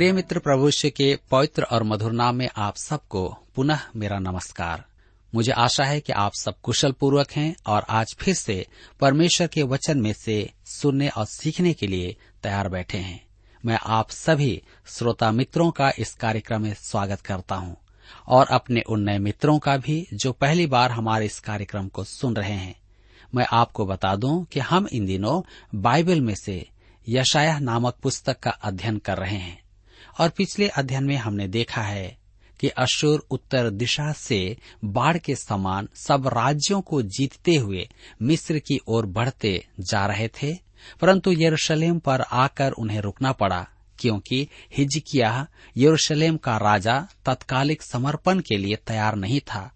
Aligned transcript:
प्रिय 0.00 0.12
मित्र 0.12 0.38
प्रभुष्य 0.38 0.90
के 0.90 1.18
पवित्र 1.30 1.62
और 1.62 1.82
मधुर 1.82 2.12
नाम 2.12 2.36
में 2.36 2.48
आप 2.56 2.76
सबको 2.76 3.38
पुनः 3.54 3.80
मेरा 3.96 4.18
नमस्कार। 4.18 4.84
मुझे 5.34 5.52
आशा 5.52 5.84
है 5.84 6.00
कि 6.00 6.12
आप 6.12 6.32
सब 6.34 6.60
कुशल 6.62 6.92
पूर्वक 6.92 7.32
हैं 7.32 7.56
और 7.66 7.86
आज 7.88 8.14
फिर 8.18 8.34
से 8.34 8.66
परमेश्वर 9.00 9.46
के 9.46 9.62
वचन 9.62 9.98
में 9.98 10.12
से 10.12 10.50
सुनने 10.66 11.08
और 11.08 11.26
सीखने 11.26 11.72
के 11.72 11.86
लिए 11.86 12.16
तैयार 12.42 12.68
बैठे 12.68 12.98
हैं। 12.98 13.26
मैं 13.66 13.78
आप 13.86 14.10
सभी 14.10 14.62
श्रोता 14.86 15.32
मित्रों 15.32 15.70
का 15.70 15.92
इस 15.98 16.14
कार्यक्रम 16.14 16.62
में 16.62 16.74
स्वागत 16.74 17.20
करता 17.20 17.54
हूँ 17.54 17.76
और 18.28 18.46
अपने 18.46 18.80
उन 18.80 19.00
नए 19.00 19.18
मित्रों 19.18 19.58
का 19.58 19.76
भी 19.76 20.06
जो 20.14 20.32
पहली 20.32 20.66
बार 20.66 20.90
हमारे 20.90 21.26
इस 21.26 21.40
कार्यक्रम 21.40 21.88
को 21.88 22.04
सुन 22.04 22.36
रहे 22.36 22.52
हैं। 22.52 22.80
मैं 23.34 23.46
आपको 23.52 23.86
बता 23.86 24.16
दूँ 24.16 24.44
कि 24.44 24.60
हम 24.60 24.88
इन 24.92 25.06
दिनों 25.06 25.42
बाइबल 25.74 26.20
में 26.20 26.34
से 26.34 26.68
यशाया 27.08 27.58
नामक 27.58 27.94
पुस्तक 28.02 28.38
का 28.38 28.50
अध्ययन 28.50 28.98
कर 28.98 29.18
रहे 29.18 29.36
हैं। 29.36 29.69
और 30.20 30.28
पिछले 30.28 30.68
अध्ययन 30.68 31.04
में 31.04 31.16
हमने 31.16 31.46
देखा 31.48 31.82
है 31.82 32.18
कि 32.60 32.68
अशुर 32.68 33.26
उत्तर 33.30 33.70
दिशा 33.70 34.12
से 34.12 34.56
बाढ़ 34.84 35.18
के 35.18 35.34
समान 35.34 35.88
सब 35.94 36.26
राज्यों 36.26 36.80
को 36.80 37.02
जीतते 37.02 37.54
हुए 37.56 37.88
मिस्र 38.22 38.58
की 38.58 38.78
ओर 38.88 39.06
बढ़ते 39.06 39.66
जा 39.80 40.06
रहे 40.06 40.28
थे, 40.28 40.52
परंतु 41.00 41.32
यरूशलेम 41.32 41.98
पर 41.98 42.20
आकर 42.20 42.72
उन्हें 42.72 43.00
रुकना 43.00 43.32
पड़ा, 43.32 43.66
क्योंकि 43.98 44.46
हिजकिया 44.76 45.46
यरूशलेम 45.76 46.36
का 46.36 46.56
राजा, 46.56 47.00
तत्कालिक 47.26 47.82
समर्पण 47.82 48.40
के 48.40 48.56
लिए 48.56 48.76
तैयार 48.76 49.16
नहीं 49.16 49.40
था। 49.40 49.70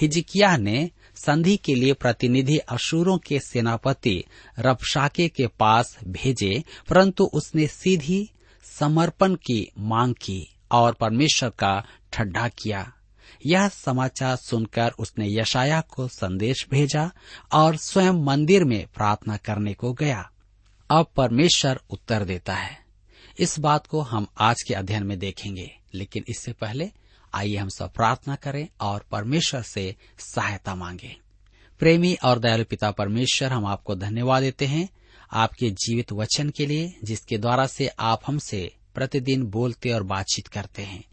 हिजकिया 0.00 0.56
ने 0.56 0.90
संधि 1.16 1.56
के 1.56 1.74
लिए 1.74 1.92
प्रतिनिधि 1.92 2.58
अशूरों 2.58 3.18
के 3.18 3.38
सेनापति 3.38 4.24
रबशाके 4.58 5.28
के 5.28 5.46
पास 5.46 5.98
भेजे, 6.08 6.62
परंतु 6.88 7.24
उसने 7.24 7.66
सीधी 7.66 8.28
समर्पण 8.62 9.34
की 9.34 9.72
मांग 9.78 10.14
की 10.14 10.56
और 10.72 10.92
परमेश्वर 10.92 11.50
का 11.50 11.84
ठड्डा 12.12 12.48
किया। 12.48 12.92
यह 13.46 13.68
समाचार 13.68 14.36
सुनकर 14.36 14.90
उसने 14.98 15.34
यशाया 15.34 15.80
को 15.80 16.08
संदेश 16.08 16.66
भेजा 16.70 17.10
और 17.52 17.76
स्वयं 17.76 18.12
मंदिर 18.12 18.64
में 18.64 18.86
प्रार्थना 18.86 19.36
करने 19.36 19.74
को 19.74 19.92
गया। 19.92 20.30
अब 20.90 21.06
परमेश्वर 21.16 21.80
उत्तर 21.90 22.24
देता 22.24 22.54
है। 22.54 22.78
इस 23.38 23.60
बात 23.60 23.86
को 23.86 24.00
हम 24.00 24.26
आज 24.38 24.62
के 24.62 24.74
अध्ययन 24.74 25.02
में 25.02 25.18
देखेंगे, 25.18 25.78
लेकिन 25.94 26.24
इससे 26.28 26.52
पहले 26.52 26.90
आइए 27.34 27.56
हम 27.56 27.68
सब 27.68 27.92
प्रार्थना 27.92 28.34
करें 28.34 28.68
और 28.80 29.04
परमेश्वर 29.10 29.62
से 29.62 29.96
सहायता 30.18 30.74
मांगे। 30.74 31.16
प्रेमी 31.78 32.14
और 32.14 32.38
दयालु 32.38 32.64
पिता 32.64 32.90
परमेश्वर, 32.90 33.52
हम 33.52 33.66
आपको 33.66 33.94
धन्यवाद 33.94 34.42
देते 34.42 34.66
हैं। 34.66 34.88
आपके 35.32 35.70
जीवित 35.70 36.12
वचन 36.12 36.50
के 36.50 36.66
लिए, 36.66 36.96
जिसके 37.04 37.38
द्वारा 37.38 37.66
से 37.66 37.86
आप 37.86 38.20
हमसे 38.26 38.74
प्रतिदिन 38.94 39.42
बोलते 39.42 39.90
और 39.90 40.02
बातचीत 40.02 40.46
करते 40.46 40.82
हैं। 40.82 41.04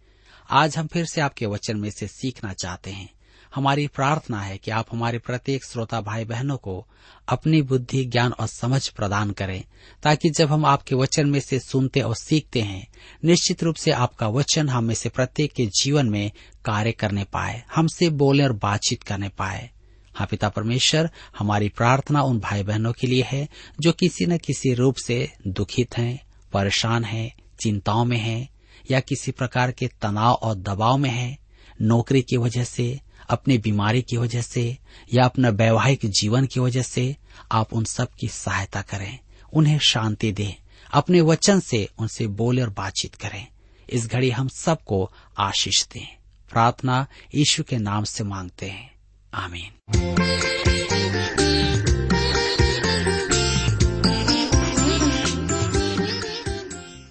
आज 0.50 0.78
हम 0.78 0.88
फिर 0.88 1.06
से 1.06 1.22
आपके 1.22 1.46
वचन 1.46 1.78
में 1.78 1.92
से 1.92 2.08
सीखना 2.08 2.54
चाहते 2.54 2.92
हैं। 2.92 3.10
हमारी 3.56 3.88
प्रार्थना 3.88 4.42
है 4.42 4.58
कि 4.58 4.72
आप 4.72 4.86
हमारे 4.92 5.20
प्रत्येक 5.20 5.66
श्रोता 5.66 6.02
भाई 6.02 6.26
बहनों 6.26 6.58
को 6.58 6.88
अपनी 7.28 7.62
बुद्धि, 7.62 8.06
ज्ञान 8.06 8.32
और 8.32 8.48
समझ 8.48 8.90
प्रदान 8.90 9.32
करें, 9.32 9.64
ताकि 10.04 10.30
जब 10.30 10.52
हम 10.52 10.66
आपके 10.66 10.96
वचन 10.96 11.30
में 11.30 11.40
से 11.40 11.60
सुनते 11.60 12.00
और 12.00 12.16
सीखते 12.16 12.62
हैं, 12.62 12.88
निश्चित 13.26 13.64
रूप 13.64 13.76
से 13.76 13.92
आपका 13.92 14.28
वचन 14.28 14.70
हम 14.70 14.94
से 14.94 15.10
प्रत्येक 15.10 15.54
के 15.54 15.66
जीवन 15.66 16.10
में 16.10 16.32
कार्य 16.66 16.92
करने 16.92 17.24
पाए, 17.24 17.64
हमसे 17.76 18.10
बोले 18.10 18.44
और 18.44 18.54
बातचीत 18.54 19.04
करने 19.04 19.30
पाए। 19.30 19.70
हाँ 20.20 20.28
पिता 20.28 20.50
परमेश्वर, 20.50 21.10
हमारी 21.40 21.70
प्रार्थना 21.70 22.22
उन 22.22 22.40
भाई 22.40 22.64
बहनों 22.64 22.94
के 22.94 23.08
लिए 23.08 23.24
है, 23.24 23.50
जो 23.80 23.92
किसी 23.92 24.26
न 24.26 24.38
किसी 24.38 24.74
रूप 24.74 24.96
से 24.96 25.32
दुखित 25.48 25.98
हैं, 25.98 26.24
परेशान 26.54 27.04
हैं, 27.04 27.34
चिंताओं 27.62 28.06
में 28.06 28.18
हैं, 28.18 28.50
या 28.92 29.00
किसी 29.00 29.32
प्रकार 29.32 29.72
के 29.72 29.88
तनाव 29.88 30.34
और 30.34 30.56
दबाव 30.56 30.98
में 30.98 31.10
हैं, 31.10 31.38
नौकरी 31.82 32.22
की 32.22 32.38
वजह 32.38 32.64
से, 32.64 33.00
अपनी 33.30 33.58
बीमारी 33.58 34.02
की 34.02 34.18
वजह 34.18 34.42
से, 34.42 34.78
या 35.14 35.26
अपना 35.26 35.50
वैवाहिक 35.50 36.00
जीवन 36.06 36.46
की 36.46 36.60
वजह 36.60 36.82
से, 36.82 37.18
आप 37.52 37.74
उन 37.74 37.84
सब 37.84 38.08
की 38.20 38.28
सहायता 38.28 38.82
करें, 38.82 39.20
उन्हें 39.54 39.80
शांति 39.80 40.32
दें, 40.32 40.54
अपने 40.94 41.22
वचन 41.22 41.60
से 41.60 41.90
उनसे 42.00 42.28
बोले 42.28 42.62
और 42.62 42.70
बातचीत 42.70 43.16
करें। 43.16 43.48
इस 43.90 44.08
घड़ी 44.08 44.32
हम 44.32 44.48
सबको 44.48 45.12
आशीष 45.38 45.88
दें। 45.88 46.18
प्रार्थना 46.50 47.08
यीशु 47.36 47.64
के 47.64 47.78
नाम 47.78 48.04
से 48.04 48.24
मांगते 48.24 48.66
हैं। 48.66 48.99
आमीन 49.34 49.96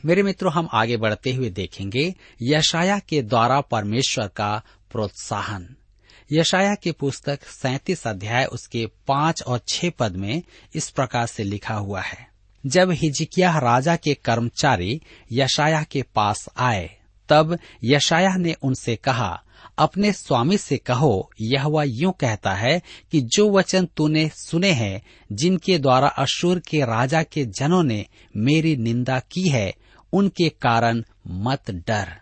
मेरे 0.05 0.23
मित्रों, 0.23 0.53
हम 0.53 0.69
आगे 0.73 0.97
बढ़ते 0.97 1.33
हुए 1.33 1.51
देखेंगे 1.51 2.15
यशाया 2.43 2.99
के 2.99 3.23
द्वारा 3.23 3.61
परमेश्वर 3.61 4.29
का 4.29 4.63
प्रोत्साहन। 4.91 5.77
यशाया 6.33 6.75
की 6.75 6.93
पुस्तक 6.93 7.43
सैतीस 7.45 8.07
अध्याय, 8.07 8.45
उसके 8.45 8.87
पाँच 8.87 9.43
और 9.43 9.61
छह 9.69 9.91
पद 9.91 10.17
में 10.17 10.43
इस 10.75 10.91
प्रकार 10.91 11.27
से 11.27 11.43
लिखा 11.45 11.75
हुआ 11.75 12.01
है। 12.01 12.29
जब 12.67 12.91
हिजकिया 12.91 13.59
राजा 13.59 13.97
के 13.97 14.15
कर्मचारी 14.15 15.03
यशाया 15.33 15.83
के 15.83 16.03
पास 16.03 16.49
आए, 16.57 16.91
तब 17.29 17.59
यशाया 17.85 18.37
ने 18.37 18.53
उनसे 18.63 18.97
कहा 18.97 19.43
अपने 19.79 20.13
स्वामी 20.13 20.59
से 20.59 20.77
कहो 20.77 21.31
यह 21.41 21.67
वह 21.67 21.85
यूँ 21.87 22.13
कहता 22.13 22.55
है 22.55 22.83
कि 23.13 23.21
जो 23.21 23.51
वचन 23.51 23.89
तूने 23.97 24.29
सुने 24.29 24.73
हैं, 24.73 25.03
जिनके 25.33 25.79
द्वारा 25.79 26.09
अशुर 26.09 26.59
के 26.59 26.81
राजा 26.81 27.23
के 27.23 27.45
जनों 27.45 27.83
ने 27.83 28.07
मेरी 28.37 28.77
निंदा 28.77 29.19
की 29.19 29.49
है, 29.49 29.75
उनके 30.13 30.49
कारण 30.49 31.03
मत 31.27 31.71
डर। 31.71 32.17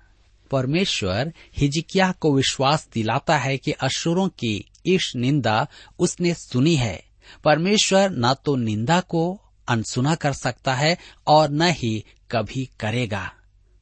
परमेश्वर 0.51 1.33
हिजकिया 1.57 2.13
को 2.13 2.35
विश्वास 2.35 2.89
दिलाता 2.95 3.39
है 3.39 3.59
कि 3.59 3.73
अशुरों 3.73 4.29
की 4.29 4.71
इस 4.87 5.13
निंदा 5.17 5.67
उसने 5.99 6.35
सुनी 6.35 6.77
है। 6.77 7.05
परमेश्वर 7.45 8.11
न 8.11 8.35
तो 8.45 8.57
निंदा 8.57 9.01
को 9.01 9.41
अनसुना 9.69 10.15
कर 10.15 10.33
सकता 10.33 10.75
है 10.75 10.99
और 11.27 11.51
न 11.51 11.63
ही 11.63 12.05
कभी 12.31 12.71
करेगा। 12.81 13.33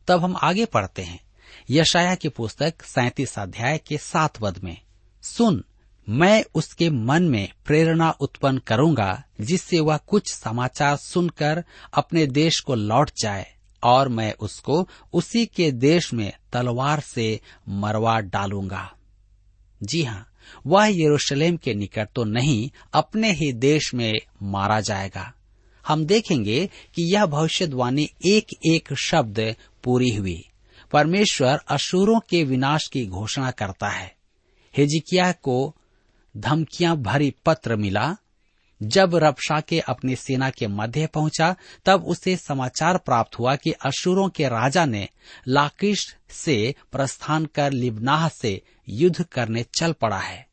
तब 0.08 0.20
हम 0.20 0.36
आगे 0.42 0.64
पढ़ते 0.64 1.02
हैं। 1.02 1.23
यशाया 1.70 2.14
की 2.14 2.28
पुस्तक 2.28 2.82
सैतीस 2.82 3.38
अध्याय 3.38 3.78
के 3.78 3.98
सात 3.98 4.36
पद 4.36 4.58
में, 4.64 4.76
सुन, 5.22 5.64
मैं 6.08 6.44
उसके 6.54 6.90
मन 6.90 7.22
में 7.22 7.48
प्रेरणा 7.66 8.10
उत्पन्न 8.10 8.58
करूँगा, 8.58 9.22
जिससे 9.40 9.80
वह 9.80 9.96
कुछ 9.96 10.32
समाचार 10.32 10.96
सुनकर 10.96 11.64
अपने 11.94 12.26
देश 12.26 12.60
को 12.60 12.74
लौट 12.74 13.10
जाए, 13.22 13.46
और 13.82 14.08
मैं 14.08 14.32
उसको 14.32 14.88
उसी 15.12 15.46
के 15.46 15.70
देश 15.72 16.12
में 16.14 16.32
तलवार 16.52 17.00
से 17.00 17.40
मरवा 17.68 18.20
डालूँगा। 18.20 18.92
जी 19.82 20.02
हाँ 20.02 20.26
वह 20.66 20.86
यरूशलेम 20.86 21.56
के 21.56 21.74
निकट 21.74 22.08
तो 22.14 22.24
नहीं, 22.24 22.70
अपने 22.92 23.32
ही 23.32 23.52
देश 23.52 23.94
में 23.94 24.12
मारा 24.42 24.80
जाएगा। 24.80 25.32
हम 25.88 26.04
देखेंगे 26.06 26.70
कि 26.94 27.14
यह 27.14 27.26
भविष्यवाणी 27.26 28.10
एक 28.26 28.46
एक 28.66 28.94
शब्द 28.94 29.54
पूरी 29.84 30.10
हुई। 30.10 30.50
परमेश्वर 30.94 31.60
अशुरों 31.68 32.20
के 32.20 32.44
विनाश 32.44 32.88
की 32.88 33.06
घोषणा 33.06 33.50
करता 33.50 33.88
है। 33.88 34.16
हिजकिया 34.76 35.32
को 35.32 35.76
धमकियाँ 36.36 36.96
भरी 36.96 37.34
पत्र 37.46 37.76
मिला। 37.76 38.16
जब 38.82 39.14
रबशाके 39.14 39.80
अपनी 39.80 40.16
सेना 40.16 40.50
के 40.50 40.66
मध्य 40.66 41.06
पहुँचा, 41.06 41.56
तब 41.84 42.04
उसे 42.04 42.36
समाचार 42.36 42.98
प्राप्त 42.98 43.38
हुआ 43.38 43.56
कि 43.56 43.72
अशुरों 43.72 44.28
के 44.28 44.48
राजा 44.48 44.84
ने 44.84 45.08
लाकिश 45.48 46.16
से 46.28 46.74
प्रस्थान 46.92 47.46
कर 47.46 47.72
लिबनाह 47.72 48.28
से 48.28 48.62
युद्ध 48.88 49.22
करने 49.22 49.62
चल 49.62 49.92
पड़ा 49.92 50.18
है। 50.18 50.46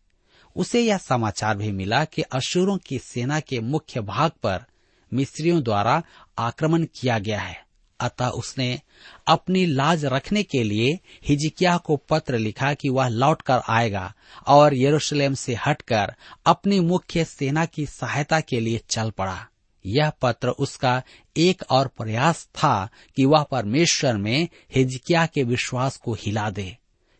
उसे 0.55 0.81
यह 0.81 0.97
समाचार 0.97 1.57
भी 1.57 1.71
मिला 1.71 2.05
कि 2.05 2.21
अशुरों 2.21 2.77
की 2.77 2.99
सेना 2.99 3.39
के 3.39 3.59
मुख्य 3.59 4.01
भाग 4.01 4.31
पर 4.31 4.65
मिस्रियों 5.13 5.63
द्वारा 5.63 6.03
आक्रमण 6.37 6.85
किया 6.99 7.19
गया 7.19 7.41
है। 7.41 7.70
अतः 8.01 8.27
उसने 8.27 8.81
अपनी 9.27 9.65
लाज 9.65 10.05
रखने 10.05 10.43
के 10.43 10.63
लिए 10.63 10.99
हिजकिया 11.27 11.77
को 11.77 11.97
पत्र 11.97 12.37
लिखा 12.37 12.73
कि 12.73 12.89
वह 12.89 13.07
लौटकर 13.07 13.61
आएगा 13.69 14.13
और 14.47 14.75
यरूशलेम 14.75 15.33
से 15.33 15.57
हटकर 15.65 16.15
अपनी 16.45 16.79
मुख्य 16.79 17.25
सेना 17.25 17.65
की 17.65 17.85
सहायता 17.85 18.39
के 18.39 18.59
लिए 18.59 18.81
चल 18.89 19.09
पड़ा। 19.09 19.47
यह 19.85 20.09
पत्र 20.09 20.49
उसका 20.49 21.03
एक 21.37 21.63
और 21.69 21.87
प्रयास 21.87 22.45
था 22.45 22.89
कि 23.15 23.25
वह 23.25 23.43
परमेश्वर 23.43 24.17
में 24.17 24.47
हिजकिया 24.75 25.25
के 25.25 25.43
विश्वास 25.43 25.97
को 25.97 26.13
हिला 26.13 26.49
दे। 26.49 26.77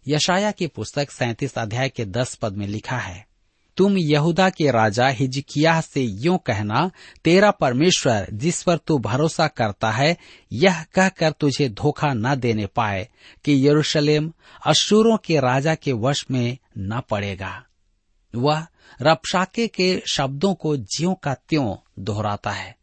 यशाया 0.08 0.52
की 0.52 0.68
पुस्तक 0.68 1.12
सैतीस 1.12 1.58
अध्याय 1.58 1.90
के 1.90 2.06
दस 2.06 2.36
पद 2.36 2.54
में 2.54 2.68
लिखा 2.68 2.98
है 2.98 3.31
तुम 3.82 3.98
यहूदा 3.98 4.50
के 4.50 4.72
राजा 4.72 5.08
हिजकिया 5.08 5.82
से 5.82 6.02
यूँ 6.02 6.38
कहना, 6.38 6.92
तेरा 7.24 7.52
परमेश्वर 7.52 8.28
जिस 8.34 8.64
पर 8.64 8.78
तू 8.78 8.98
भरोसा 8.98 9.48
करता 9.48 9.92
है, 9.92 10.18
यह 10.52 10.84
कहकर 10.84 11.32
तुझे 11.32 11.70
धोखा 11.70 12.14
न 12.14 12.36
देने 12.36 12.66
पाए 12.66 13.10
कि 13.46 13.68
यरूशलेम 13.68 14.34
अशूरों 14.66 15.18
के 15.18 15.40
राजा 15.40 15.76
के 15.76 15.92
वश 15.92 16.26
में 16.32 16.58
न 16.78 17.02
पड़ेगा। 17.10 17.64
वह 18.36 18.68
रपशाके 19.02 19.68
के 19.68 20.04
शब्दों 20.12 20.54
को 20.54 20.78
ज्यों 20.78 21.14
का 21.14 21.34
त्यों 21.34 21.76
दोहराता 22.00 22.52
है। 22.52 22.76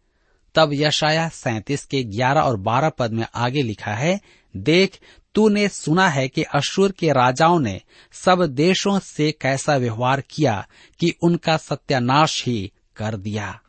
तब 0.55 0.71
यशाया 0.73 1.29
सैतीस 1.29 1.85
के 1.85 2.05
ग्यारह 2.05 2.41
और 2.41 2.57
बारह 2.57 2.89
पद 2.89 3.13
में 3.13 3.27
आगे 3.35 3.63
लिखा 3.63 3.95
है, 3.95 4.21
देख 4.57 4.99
तूने 5.39 5.69
सुना 5.69 6.09
है 6.09 6.29
कि 6.29 6.43
अशुर 6.43 6.93
के 6.93 7.13
राजाओं 7.13 7.61
ने 7.61 7.81
सब 8.13 8.47
देशों 8.47 8.99
से 8.99 9.33
कैसा 9.33 9.77
व्यवहार 9.77 10.21
किया 10.21 10.67
कि 11.01 11.15
उनका 11.23 11.57
सत्यानाश 11.57 12.45
ही 12.47 12.73
कर 12.97 13.17
दिया। 13.17 13.61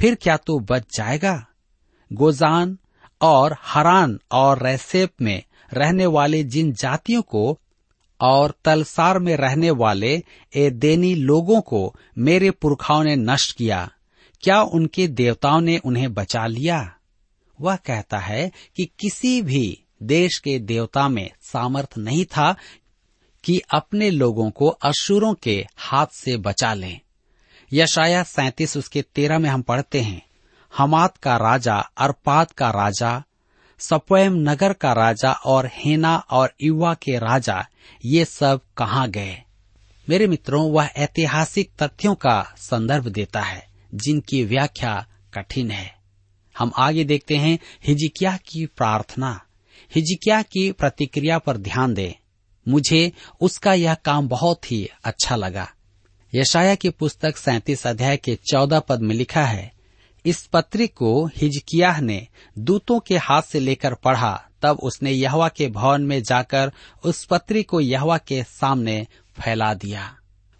फिर 0.00 0.14
क्या 0.14 0.36
तू 0.36 0.58
बच 0.58 0.96
जाएगा? 0.96 1.46
गोजान 2.12 2.78
और 3.20 3.56
हरान 3.62 4.20
और 4.30 4.62
रैसेप 4.62 5.10
में 5.20 5.42
रहने 5.72 6.06
वाले 6.06 6.44
जिन 6.44 6.72
जातियों 6.72 7.22
को 7.22 7.60
और 8.20 8.54
तलसार 8.64 9.18
में 9.18 9.36
रहने 9.36 9.70
वाले 9.70 10.22
एदेनी 10.56 11.14
लोगों 11.14 11.60
को 11.60 11.94
मेरे 12.18 12.50
पुरखाओं 12.50 13.04
ने 13.04 13.16
नष्ट 13.16 13.56
किया, 13.56 13.90
क्या 14.42 14.62
उनके 14.62 15.08
देवताओं 15.08 15.60
ने 15.60 15.78
उन्हें 15.78 16.14
बचा 16.14 16.46
लिया? 16.46 16.94
वह 17.60 17.76
कहता 17.76 18.18
है 18.18 18.52
कि 18.76 18.84
किसी 18.84 19.42
भी 19.42 19.80
देश 20.06 20.38
के 20.38 20.58
देवता 20.58 21.08
में 21.08 21.30
सामर्थ 21.42 21.98
नहीं 21.98 22.24
था 22.24 22.56
कि 23.44 23.60
अपने 23.74 24.10
लोगों 24.10 24.50
को 24.50 24.68
अशुरों 24.68 25.34
के 25.34 25.66
हाथ 25.76 26.06
से 26.06 26.36
बचा 26.36 26.74
लें। 26.74 27.00
यशाया 27.72 28.22
सैतीस 28.22 28.76
उसके 28.76 29.02
तेरह 29.02 29.38
में 29.38 29.50
हम 29.50 29.62
पढ़ते 29.62 30.00
हैं, 30.00 30.22
हमात 30.76 31.16
का 31.16 31.36
राजा, 31.36 31.78
अरपात 31.96 32.50
का 32.50 32.70
राजा 32.70 33.22
सपैम 33.78 34.32
नगर 34.34 34.72
का 34.72 34.92
राजा 34.92 35.32
और 35.32 35.70
हेना 35.72 36.16
और 36.16 36.54
युवा 36.62 36.94
के 36.94 37.18
राजा, 37.18 37.66
ये 38.04 38.24
सब 38.24 38.60
कहाँ 38.76 39.10
गए? 39.10 39.42
मेरे 40.08 40.26
मित्रों, 40.26 40.72
वह 40.72 40.88
ऐतिहासिक 40.96 41.70
तथ्यों 41.82 42.14
का 42.14 42.54
संदर्भ 42.56 43.08
देता 43.08 43.40
है, 43.40 43.66
जिनकी 43.94 44.44
व्याख्या 44.44 45.06
कठिन 45.34 45.70
है। 45.70 45.96
हम 46.58 46.72
आगे 46.76 47.04
देखते 47.04 47.36
हैं 47.36 47.58
हिजिकिया 47.86 48.36
की 48.36 48.66
प्रार्थना। 48.66 49.40
हिजकिया 49.94 50.42
की 50.42 50.72
प्रतिक्रिया 50.72 51.38
पर 51.38 51.56
ध्यान 51.56 51.94
दें। 51.94 52.12
मुझे 52.68 53.12
उसका 53.40 53.74
यह 53.74 53.94
काम 53.94 54.28
बहुत 54.28 54.72
ही 54.72 54.88
अच्छा 55.04 55.36
लगा। 55.36 55.68
यशाया 56.34 56.74
की 56.74 56.90
पुस्तक 56.90 57.36
सैतीस 57.36 57.86
अध्याय 57.86 58.16
के 58.16 58.34
चौदह 58.50 58.80
पद 58.80 59.00
में 59.00 59.14
लिखा 59.14 59.44
है, 59.44 59.72
इस 60.26 60.46
पत्री 60.46 60.86
को 60.86 61.26
हिजकिया 61.26 62.00
ने 62.00 62.28
दूतों 62.58 63.00
के 63.00 63.16
हाथ 63.16 63.42
से 63.42 63.60
लेकर 63.60 63.94
पढ़ा, 63.94 64.48
तब 64.62 64.78
उसने 64.82 65.10
यहवा 65.10 65.48
के 65.48 65.68
भवन 65.68 66.02
में 66.02 66.22
जाकर 66.22 66.72
उस 67.04 67.24
पत्री 67.24 67.62
को 67.62 67.80
यहवा 67.80 68.18
के 68.18 68.42
सामने 68.42 69.06
फैला 69.40 69.74
दिया। 69.74 70.16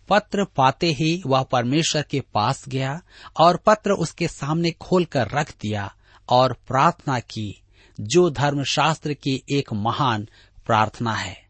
पत्र 0.08 0.44
पाते 0.44 0.92
ही 0.92 1.22
वह 1.26 1.42
परमेश्वर 1.42 2.02
के 2.02 2.20
पास 2.20 2.64
गया 2.68 3.02
और 3.40 3.56
पत्र 3.56 3.92
उसके 3.92 4.28
सामने 4.28 4.70
खोलकर 4.70 5.28
रख 5.28 5.54
दिया 5.60 5.94
और 6.28 6.52
प्रार्थना 6.52 7.18
की 7.18 7.62
जो 8.00 8.30
धर्मशास्त्र 8.30 9.12
की 9.12 9.42
एक 9.50 9.72
महान 9.72 10.28
प्रार्थना 10.66 11.14
है। 11.14 11.44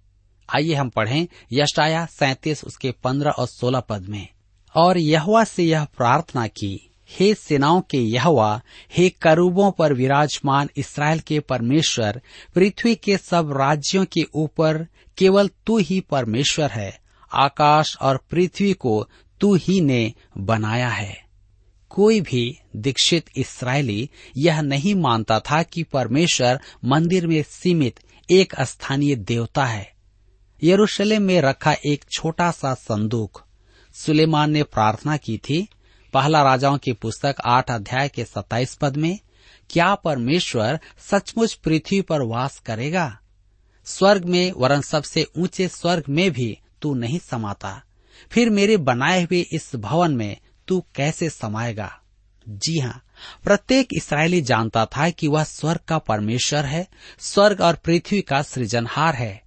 आइए 0.56 0.75
हम 0.75 0.88
पढ़ें 0.88 1.26
यशाया 1.52 2.06
सैतीस 2.06 2.64
उसके 2.64 2.91
पंद्रह 2.91 3.31
और 3.31 3.46
सोलह 3.46 3.81
पद 3.81 4.02
में। 4.02 4.29
और 4.76 4.99
यहवा 4.99 5.44
से 5.44 5.62
यह 5.62 5.85
प्रार्थना 5.85 6.46
की, 6.46 6.91
हे 7.11 7.35
सेनाओं 7.35 7.81
के 7.81 7.99
यहवा, 7.99 8.62
हे 8.96 9.11
करूबों 9.11 9.70
पर 9.70 9.93
विराजमान 9.93 10.69
इसराइल 10.76 11.20
के 11.20 11.41
परमेश्वर, 11.41 12.23
पृथ्वी 12.55 12.94
के 12.94 13.17
सब 13.17 13.52
राज्यों 13.52 14.05
के 14.05 14.26
ऊपर 14.35 14.87
केवल 15.19 15.50
तू 15.67 15.79
ही 15.79 16.00
परमेश्वर 16.00 16.70
है, 16.70 17.00
आकाश 17.32 17.96
और 18.02 18.20
पृथ्वी 18.31 18.73
को 18.73 19.08
तू 19.41 19.55
ही 19.55 19.81
ने 19.81 20.14
बनाया 20.38 20.88
है। 20.88 21.23
कोई 21.94 22.20
भी 22.20 22.58
दीक्षित 22.76 23.26
इसराइली 23.37 24.11
यह 24.37 24.61
नहीं 24.61 24.94
मानता 24.94 25.41
था 25.41 25.62
कि 25.62 25.82
परमेश्वर 25.82 26.61
मंदिर 26.85 27.26
में 27.26 27.43
सीमित 27.43 28.00
एक 28.31 28.55
स्थानीय 28.61 29.17
देवता 29.17 29.64
है। 29.64 29.93
यरूशलेम 30.62 31.23
में 31.23 31.41
रखा 31.41 31.73
एक 31.87 32.05
छोटा 32.12 32.50
सा 32.50 32.75
संदूक। 32.75 33.43
सुलेमान 33.94 34.50
ने 34.50 34.62
प्रार्थना 34.62 35.17
की 35.17 35.38
थी। 35.38 35.69
पहला 36.12 36.43
राजाओं 36.43 36.79
की 36.79 36.93
पुस्तक 36.93 37.35
आठ 37.44 37.70
अध्याय 37.70 38.08
के 38.08 38.25
सत्ताईस 38.25 38.75
पद 38.75 38.96
में, 38.96 39.19
क्या 39.70 39.94
परमेश्वर 39.94 40.81
सचमुच 41.11 41.55
पृथ्वी 41.55 42.00
पर 42.00 42.23
वास 42.23 42.58
करेगा? 42.58 43.19
स्वर्ग 43.85 44.25
में 44.25 44.52
वरन 44.56 44.81
सबसे 44.81 45.26
ऊँचे 45.38 45.69
स्वर्ग 45.69 46.05
में 46.08 46.31
भी 46.31 46.58
तू 46.82 46.94
नहीं 46.94 47.19
समाता। 47.19 47.82
फिर 48.31 48.50
मेरे 48.50 48.76
बनाए 48.76 49.23
हुए 49.23 49.41
इस 49.41 49.76
भवन 49.76 50.17
में 50.17 50.37
तू 50.69 50.84
कैसे 50.94 51.31
समाएगा? 51.31 52.00
जी 52.49 52.78
हाँ 52.78 53.02
प्रत्येक 53.44 53.88
इसराइली 53.96 54.40
जानता 54.43 54.87
था 54.87 55.11
कि 55.11 55.28
वह 55.28 55.44
स्वर्ग 55.44 55.81
का 55.88 55.99
परमेश्वर 55.99 56.64
है, 56.66 56.88
स्वर्ग 57.19 57.61
और 57.61 57.75
पृथ्वी 57.75 58.20
का 58.20 58.43
सृजनहार 58.43 59.14
है। 59.14 59.43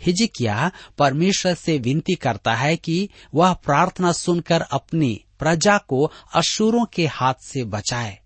हिजिकिया 0.00 0.70
परमेश्वर 0.98 1.54
से 1.54 1.78
विनती 1.78 2.14
करता 2.14 2.54
है 2.54 2.76
कि 2.76 3.08
वह 3.34 3.52
प्रार्थना 3.52 4.12
सुनकर 4.12 4.60
अपनी 4.60 5.24
प्रजा 5.38 5.78
को 5.78 6.12
अशुरों 6.34 6.84
के 6.84 7.06
हाथ 7.06 7.34
से 7.34 7.64
बचाए। 7.64 8.18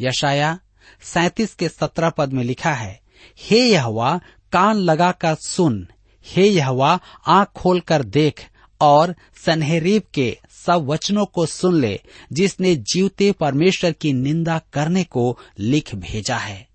यशाया 0.00 0.58
सैतीस 1.02 1.54
के 1.54 1.68
सत्रह 1.68 2.10
पद 2.10 2.32
में 2.32 2.44
लिखा 2.44 2.72
है, 2.72 3.00
हे 3.38 3.68
यहवा, 3.68 4.20
कान 4.52 4.76
लगाकर 4.76 5.34
सुन। 5.34 5.88
हे 6.26 6.46
यहवा, 6.46 7.00
आँख 7.26 7.48
खोलकर 7.48 8.02
देख 8.04 8.46
और 8.80 9.14
सनहरीब 9.46 10.02
के 10.14 10.38
सब 10.66 10.86
वचनों 10.86 11.26
को 11.26 11.46
सुन 11.46 11.80
ले, 11.80 12.00
जिसने 12.32 12.76
जीवते 12.76 13.32
परमेश्वर 13.32 13.92
की 13.92 14.12
निंदा 14.12 14.60
करने 14.72 15.04
को 15.04 15.38
लिख 15.58 15.94
भेजा 15.94 16.36
है। 16.36 16.68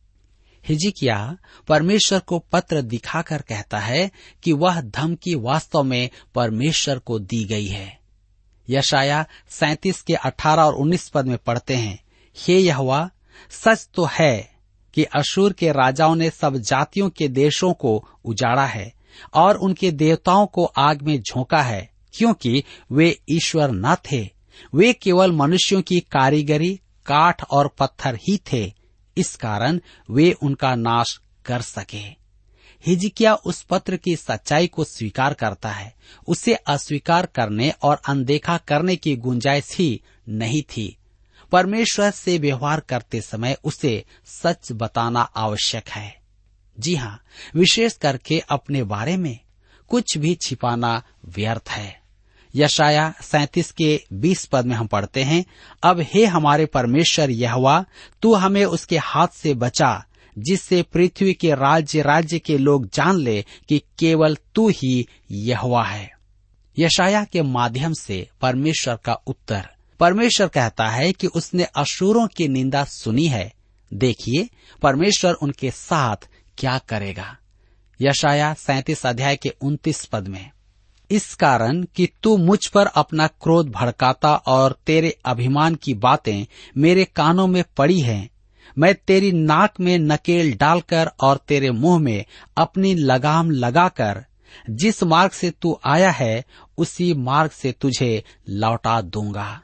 हिजिकिया 0.68 1.38
परमेश्वर 1.68 2.20
को 2.20 2.39
पत्र 2.39 2.82
दिखाकर 2.82 3.42
कहता 3.42 3.80
है 3.80 4.12
कि 4.44 4.54
वह 4.54 4.82
धमकी 4.82 5.36
वास्तव 5.36 5.84
में 5.84 6.10
परमेश्वर 6.36 7.00
को 7.00 7.20
दी 7.20 7.44
गई 7.44 7.68
है। 7.68 8.00
यशाया 8.70 9.25
सैतीस 9.50 10.01
के 10.01 10.13
अठारह 10.13 10.63
और 10.63 10.75
उन्नीस 10.75 11.10
पद 11.10 11.25
में 11.25 11.38
पढ़ते 11.38 11.75
हैं, 11.75 12.04
हे 12.38 12.60
यहवा, 12.60 13.10
सच 13.50 13.89
तो 13.94 14.08
है 14.12 14.51
कि 14.94 15.04
अशूर 15.04 15.54
के 15.54 15.72
राजाओं 15.72 16.15
ने 16.15 16.30
सब 16.30 16.58
जातियों 16.58 17.10
के 17.10 17.27
देशों 17.27 17.74
को 17.74 18.10
उजाड़ा 18.25 18.65
है 18.65 18.94
और 19.34 19.58
उनके 19.58 19.92
देवताओं 19.92 20.48
को 20.48 20.65
आग 20.65 21.01
में 21.01 21.22
झोंका 21.22 21.62
है। 21.62 21.94
क्योंकि 22.15 22.63
वे 22.91 23.22
ईश्वर 23.29 23.72
न 23.72 23.95
थे। 23.95 24.29
वे 24.75 24.93
केवल 24.93 25.31
मनुष्यों 25.31 25.81
की 25.81 26.00
कारीगरी, 26.00 26.79
काठ 27.05 27.43
और 27.43 27.75
पत्थर 27.79 28.15
ही 28.15 28.41
थे। 28.53 28.74
इस 29.17 29.36
कारण 29.36 29.79
वे 30.10 30.31
उनका 30.31 30.75
नाश 30.75 31.19
कर 31.45 31.62
सके। 31.62 32.25
हिजकिया 32.86 33.36
उस 33.36 33.62
पत्र 33.62 33.98
की 33.98 34.15
सच्चाई 34.15 34.67
को 34.67 34.84
स्वीकार 34.84 35.34
करता 35.34 35.69
है। 35.69 35.95
उसे 36.27 36.53
अस्वीकार 36.53 37.25
करने 37.25 37.69
और 37.69 38.01
अनदेखा 38.07 38.57
करने 38.57 38.95
की 38.95 39.15
गुंजाइश 39.15 39.75
ही 39.77 40.01
नहीं 40.29 40.62
थी। 40.62 40.98
परमेश्वर 41.51 42.12
से 42.12 42.38
व्यवहार 42.38 42.79
करते 42.79 43.22
समय 43.22 43.57
उसे 43.63 44.05
सच 44.25 44.72
बताना 44.72 45.22
आवश्यक 45.22 45.89
है। 45.89 46.22
जी 46.79 46.95
हाँ 46.95 47.24
विशेष 47.55 47.93
करके 47.93 48.39
अपने 48.39 48.84
बारे 48.84 49.17
में 49.17 49.39
कुछ 49.88 50.17
भी 50.17 50.36
छिपाना 50.36 51.03
व्यर्थ 51.25 51.69
है। 51.69 52.04
यशाया 52.55 53.13
सैतीस 53.21 53.71
के 53.71 54.03
बीस 54.13 54.45
पद 54.45 54.65
में 54.65 54.75
हम 54.75 54.88
पढ़ते 54.88 55.24
हैं, 55.24 55.45
अब 55.83 56.00
हे 56.00 56.25
हमारे 56.25 56.65
परमेश्वर 56.65 57.29
यहवा, 57.29 57.85
तू 58.21 58.33
हमें 58.33 58.65
उसके 58.65 58.97
हाथ 58.97 59.27
से 59.27 59.53
बचा, 59.53 60.05
जिससे 60.38 60.81
पृथ्वी 60.81 61.33
के 61.33 61.51
राज्य 61.51 62.01
राज्य 62.01 62.39
के 62.39 62.57
लोग 62.57 62.89
जान 62.93 63.15
ले 63.15 63.45
कि 63.69 63.81
केवल 64.00 64.38
तू 64.55 64.69
ही 64.69 65.07
यहवा 65.31 65.83
है। 65.83 66.12
यशाया 66.79 67.24
के 67.24 67.41
माध्यम 67.41 67.93
से 67.93 68.29
परमेश्वर 68.41 68.95
का 68.95 69.13
उत्तर। 69.13 69.69
परमेश्वर 70.00 70.47
कहता 70.47 70.88
है 70.88 71.13
कि 71.13 71.27
उसने 71.27 71.63
अशुरों 71.63 72.27
की 72.27 72.47
निंदा 72.47 72.83
सुनी 72.83 73.27
है। 73.27 73.53
देखिए, 73.93 74.50
परमेश्वर 74.81 75.33
उनके 75.33 75.71
साथ 75.71 76.29
क्या 76.57 76.77
करेगा। 76.77 77.38
यशाया 78.01 78.53
सैतीस 78.53 79.05
अध्याय 79.05 79.35
के 79.35 79.50
उन्तीस 79.62 80.05
पद 80.05 80.27
में। 80.27 80.51
इस 81.12 81.35
कारण 81.35 81.83
कि 81.83 82.09
तू 82.24 82.38
मुझ 82.38 82.67
पर 82.67 82.85
अपना 82.85 83.27
क्रोध 83.27 83.69
भड़काता 83.69 84.35
और 84.35 84.79
तेरे 84.85 85.17
अभिमान 85.25 85.75
की 85.75 85.93
बातें 85.93 86.45
मेरे 86.77 87.05
कानों 87.05 87.47
में 87.47 87.63
पड़ी 87.77 88.00
हैं। 88.00 88.29
मैं 88.77 88.95
तेरी 88.95 89.31
नाक 89.31 89.74
में 89.79 90.00
नकेल 90.00 90.57
डालकर 90.57 91.12
और 91.24 91.38
तेरे 91.38 91.71
मुँह 91.71 92.00
में 92.00 92.25
अपनी 92.57 92.95
लगाम 92.95 93.51
लगाकर 93.51 94.25
जिस 94.69 95.03
मार्ग 95.03 95.31
से 95.31 95.50
तू 95.51 95.79
आया 95.85 96.12
है, 96.12 96.45
उसी 96.77 97.13
मार्ग 97.13 97.51
से 97.51 97.71
तुझे 97.71 98.24
लौटा 98.50 99.01
दूँगा। 99.01 99.62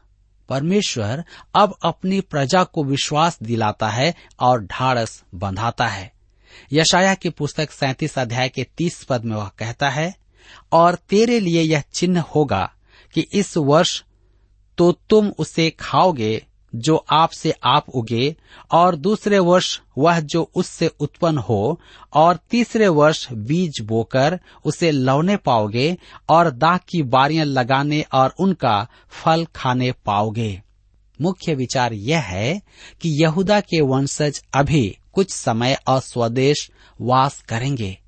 परमेश्वर 0.50 1.24
अब 1.56 1.78
अपनी 1.84 2.22
प्रजा 2.22 2.64
को 2.64 2.84
विश्वास 2.84 3.40
दिलाता 3.44 3.90
है 3.90 4.16
और 4.40 4.64
ढाड़स 4.64 5.24
बंधाता 5.36 5.88
है। 5.88 6.12
यशाया 6.74 7.14
की 7.14 7.30
पुस्तक 7.30 7.72
सैतीस 7.72 8.20
अध्याय 8.20 8.50
के 8.50 8.64
तीस 8.64 9.04
पद 9.04 9.26
में 9.26 9.36
वह 9.36 9.52
कहता 9.60 9.90
है 9.90 10.21
और 10.72 10.96
तेरे 10.96 11.40
लिए 11.40 11.62
यह 11.62 11.84
चिन्ह 11.94 12.22
होगा 12.22 12.74
कि 13.14 13.28
इस 13.34 13.58
वर्ष 13.58 14.04
तो 14.78 14.92
तुम 14.92 15.30
उसे 15.40 15.70
खाओगे, 15.70 16.46
जो 16.76 17.06
आपसे 17.10 17.54
आप 17.64 17.90
उगे, 17.90 18.36
और 18.72 18.96
दूसरे 18.96 19.40
वर्ष 19.40 19.80
वह 19.98 20.20
जो 20.20 20.52
उससे 20.56 20.88
उत्पन्न 20.88 21.38
हो, 21.38 21.80
और 22.14 22.40
तीसरे 22.52 22.88
वर्ष 22.88 23.32
बीज 23.32 23.80
बोकर 23.82 24.40
उसे 24.66 24.92
लौने 24.92 25.38
पाओगे, 25.38 25.98
और 26.30 26.52
दाग 26.52 26.80
की 26.90 27.04
बारियाँ 27.04 27.46
लगाने 27.46 28.06
और 28.14 28.34
उनका 28.40 28.88
फल 29.10 29.48
खाने 29.56 29.92
पाओगे। 29.92 30.62
मुख्य 31.22 31.56
विचार 31.56 31.94
यह 31.94 32.20
है 32.20 32.62
कि 33.02 33.24
यहूदा 33.24 33.60
के 33.60 33.82
वंशज 33.82 34.42
अभी 34.54 34.98
कुछ 35.14 35.32
समय 35.32 35.78
और 35.88 36.00
स्वदेश 36.00 36.72
वास 37.02 37.42
करेंगे। 37.42 38.01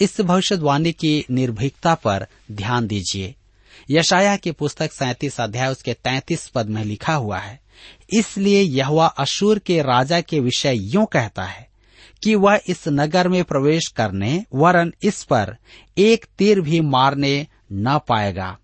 इस 0.00 0.20
भविष्यवाणी 0.20 0.92
की 0.92 1.24
निर्भीकता 1.30 1.94
पर 1.94 2.26
ध्यान 2.52 2.86
दीजिए। 2.86 3.34
यशाया 3.90 4.36
की 4.36 4.52
पुस्तक 4.52 4.92
सैतीस 4.92 5.40
अध्याय, 5.40 5.70
उसके 5.70 5.92
तैतीस 5.94 6.46
पद 6.48 6.66
में 6.66 6.84
लिखा 6.84 7.14
हुआ 7.14 7.38
है, 7.38 7.60
इसलिए 8.12 8.60
यह 8.60 9.00
अशूर 9.04 9.58
के 9.58 9.80
राजा 9.82 10.20
के 10.20 10.40
विषय 10.40 10.78
यूँ 10.94 11.06
कहता 11.06 11.44
है 11.44 11.66
कि 12.22 12.34
वह 12.34 12.60
इस 12.68 12.84
नगर 12.88 13.28
में 13.28 13.42
प्रवेश 13.44 13.86
करने, 13.88 14.44
वरन 14.54 14.92
इस 15.02 15.22
पर 15.22 15.56
एक 15.96 16.26
तीर 16.38 16.60
भी 16.60 16.80
मारने 16.80 17.46
न 17.72 17.98
पाएगा, 18.08 18.56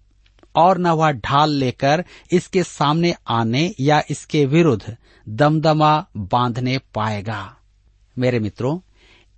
और 0.56 0.78
न 0.78 0.86
वह 0.88 1.10
ढाल 1.10 1.50
लेकर 1.50 2.04
इसके 2.32 2.62
सामने 2.62 3.14
आने 3.28 3.72
या 3.80 4.02
इसके 4.10 4.44
विरुद्ध 4.46 4.96
दमदमा 5.26 6.06
बांधने 6.16 6.78
पाएगा। 6.94 7.56
मेरे 8.16 8.38
मित्रों 8.38 8.78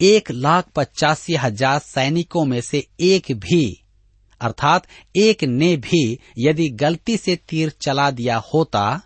एक 0.00 0.30
लाख 0.30 0.68
पचासी 0.76 1.34
हज़ार 1.34 1.78
सैनिकों 1.78 2.44
में 2.44 2.60
से 2.60 2.86
एक 3.00 3.32
भी, 3.34 3.64
अर्थात 4.40 4.86
एक 5.14 5.44
ने 5.44 5.76
भी 5.78 6.18
यदि 6.38 6.68
गलती 6.70 7.16
से 7.16 7.36
तीर 7.48 7.70
चला 7.80 8.10
दिया 8.10 8.36
होता, 8.54 9.00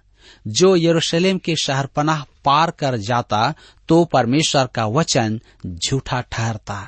जो 0.46 0.74
यरूशलेम 0.76 1.38
के 1.38 1.54
शहर 1.56 1.86
पनाह 1.86 2.22
पार 2.44 2.70
कर 2.70 2.96
जाता 2.98 3.54
तो 3.88 4.04
परमेश्वर 4.04 4.66
का 4.66 4.86
वचन 4.88 5.40
झूठा 5.66 6.20
ठहरता। 6.22 6.80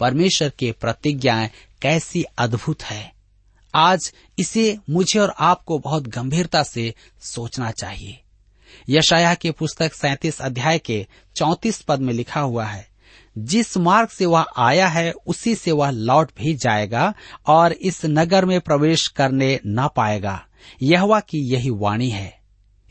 परमेश्वर 0.00 0.48
की 0.48 0.70
प्रतिज्ञाएँ 0.72 1.50
कैसी 1.82 2.22
अद्भुत 2.38 2.82
है। 2.82 3.12
आज 3.74 4.12
इसे 4.38 4.76
मुझे 4.90 5.18
और 5.18 5.34
आपको 5.38 5.78
बहुत 5.78 6.06
गंभीरता 6.08 6.62
से 6.62 6.92
सोचना 7.24 7.70
चाहिए। 7.70 8.18
यशाया 8.88 9.34
की 9.34 9.50
पुस्तक 9.50 9.94
सैतीस 9.94 10.40
अध्याय 10.40 10.78
के 10.78 11.06
चौतीस 11.36 11.80
पद 11.80 12.00
में 12.00 12.12
लिखा 12.14 12.40
हुआ 12.40 12.64
है 12.64 12.86
जिस 13.38 13.76
मार्ग 13.76 14.08
से 14.08 14.26
वह 14.26 14.46
आया 14.56 14.88
है, 14.88 15.12
उसी 15.12 15.54
से 15.54 15.72
वह 15.72 15.90
लौट 15.90 16.30
भी 16.36 16.54
जाएगा 16.54 17.14
और 17.46 17.72
इस 17.72 18.02
नगर 18.04 18.44
में 18.44 18.60
प्रवेश 18.60 19.08
करने 19.08 19.60
न 19.66 19.88
पाएगा। 19.96 20.46
यहवा 20.82 21.20
की 21.20 21.38
यही 21.38 21.70
वाणी 21.70 22.10
है। 22.10 22.40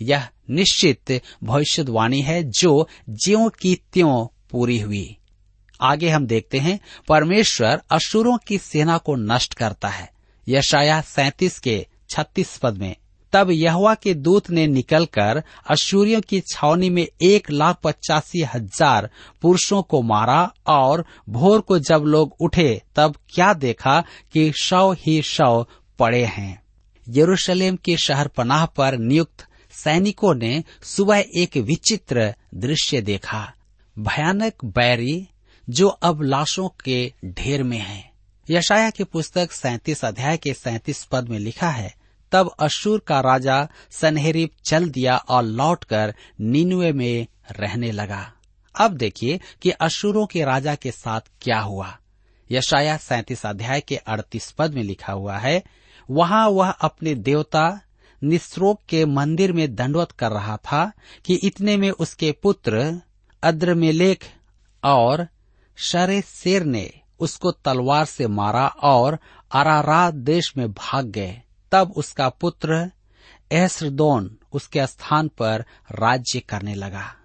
यह 0.02 0.28
निश्चित 0.50 1.22
भविष्यवाणी 1.44 2.22
है 2.22 2.44
जो 2.44 2.88
ज्यो 3.10 3.50
की 3.50 3.76
त्यों 3.94 4.28
पूरी 4.52 4.80
हुई। 4.80 5.18
आगे 5.82 6.10
हम 6.10 6.28
देखते 6.28 6.60
हैं, 6.60 6.80
परमेश्वर 7.08 7.82
असुरों 7.92 8.38
की 8.48 8.58
सेना 8.58 8.98
को 8.98 9.16
नष्ट 9.16 9.54
करता 9.54 9.88
है। 9.88 10.10
यशाया 10.48 11.02
सैतीस 11.02 11.60
के 11.60 11.88
छत्तीस 12.10 12.58
पद 12.58 12.78
में। 12.78 12.96
तब 13.34 13.52
यहवा 13.52 13.94
के 13.96 14.14
दूत 14.14 14.50
ने 14.50 14.66
निकलकर 14.68 15.42
अशूरियों 15.70 16.22
की 16.22 16.40
छावनी 16.40 16.90
में 16.90 17.06
एक 17.22 17.50
लाख 17.52 17.80
पचासी 17.84 18.42
हज़ार 18.44 19.10
पुरुषों 19.42 19.82
को 19.84 20.02
मारा 20.02 20.42
और 20.68 21.06
भोर 21.30 21.62
को 21.62 21.80
जब 21.80 22.04
लोग 22.06 22.36
उठे, 22.42 22.82
तब 22.96 23.16
क्या 23.36 23.54
देखा 23.54 24.00
कि 24.34 24.52
शव 24.64 24.96
ही 25.00 25.22
शव 25.22 25.66
पड़े 26.00 26.24
हैं। 26.26 26.62
यरूशलेम 27.08 27.76
के 27.76 27.98
शहर 27.98 28.28
पनाह 28.28 28.66
पर 28.66 28.98
नियुक्त 28.98 29.46
सैनिकों 29.74 30.34
ने 30.36 30.64
सुबह 30.84 31.24
एक 31.36 31.58
विचित्र 31.58 32.34
दृश्य 32.56 33.02
देखा। 33.02 33.54
भयानक 34.00 34.66
बैरी 34.66 35.28
जो 35.70 35.88
अब 35.88 36.22
लाशों 36.22 36.70
के 36.84 37.14
ढेर 37.26 37.64
में 37.64 37.78
है। 37.78 38.12
यशाया 38.50 38.90
की 38.90 39.04
पुस्तक 39.04 39.52
सैतीस 39.52 40.06
अध्याय 40.06 40.38
के 40.38 40.54
सैतीस 40.54 41.04
पद 41.04 41.30
में 41.30 41.40
लिखा 41.40 41.70
है 41.70 41.94
तब 42.34 42.56
अशूर 42.60 43.00
का 43.00 43.20
राजा 43.20 43.68
सनहेरिब 43.92 44.50
चल 44.64 44.90
दिया 44.90 45.18
और 45.18 45.44
लौटकर 45.44 46.16
नीनुए 46.42 46.92
में 46.92 47.28
रहने 47.52 47.92
लगा। 47.92 48.32
अब 48.76 48.92
देखिए 48.92 49.40
कि 49.62 49.70
अशुरों 49.70 50.26
के 50.26 50.44
राजा 50.44 50.76
के 50.76 50.92
साथ 50.92 51.22
क्या 51.42 51.60
हुआ। 51.60 51.98
यशाया 52.52 52.98
सैतीस 52.98 53.46
अध्याय 53.46 53.82
के 53.82 53.96
अड़तीस 53.96 54.52
पद 54.52 54.74
में 54.74 54.84
लिखा 54.84 55.14
हुआ 55.14 55.38
है, 55.38 55.64
वहाँ 56.12 56.48
वह 56.50 56.70
अपने 56.70 57.16
देवता 57.16 57.82
निस्रोक 58.24 58.82
के 58.90 59.06
मंदिर 59.06 59.54
में 59.54 59.76
दंडवत 59.76 60.12
कर 60.12 60.32
रहा 60.32 60.58
था 60.58 60.92
कि 61.26 61.40
इतने 61.44 61.78
में 61.78 61.92
उसके 61.92 62.32
पुत्र 62.32 63.02
अद्रमेलेख 63.44 64.26
और 64.84 65.28
शरे 65.78 66.22
शेर 66.22 66.64
ने 66.64 66.92
उसको 67.20 67.52
तलवार 67.52 68.06
से 68.06 68.28
मारा 68.28 68.68
और 68.68 69.20
अरारात 69.52 70.14
देश 70.14 70.54
में 70.58 70.72
भाग 70.72 71.06
गए। 71.06 71.42
तब 71.74 71.92
उसका 71.92 72.30
पुत्र 72.30 72.92
एहसरदोन 73.52 74.38
उसके 74.54 74.88
स्थान 74.88 75.28
पर 75.28 75.66
राज्य 75.92 76.40
करने 76.40 76.76
लगा। 76.76 77.16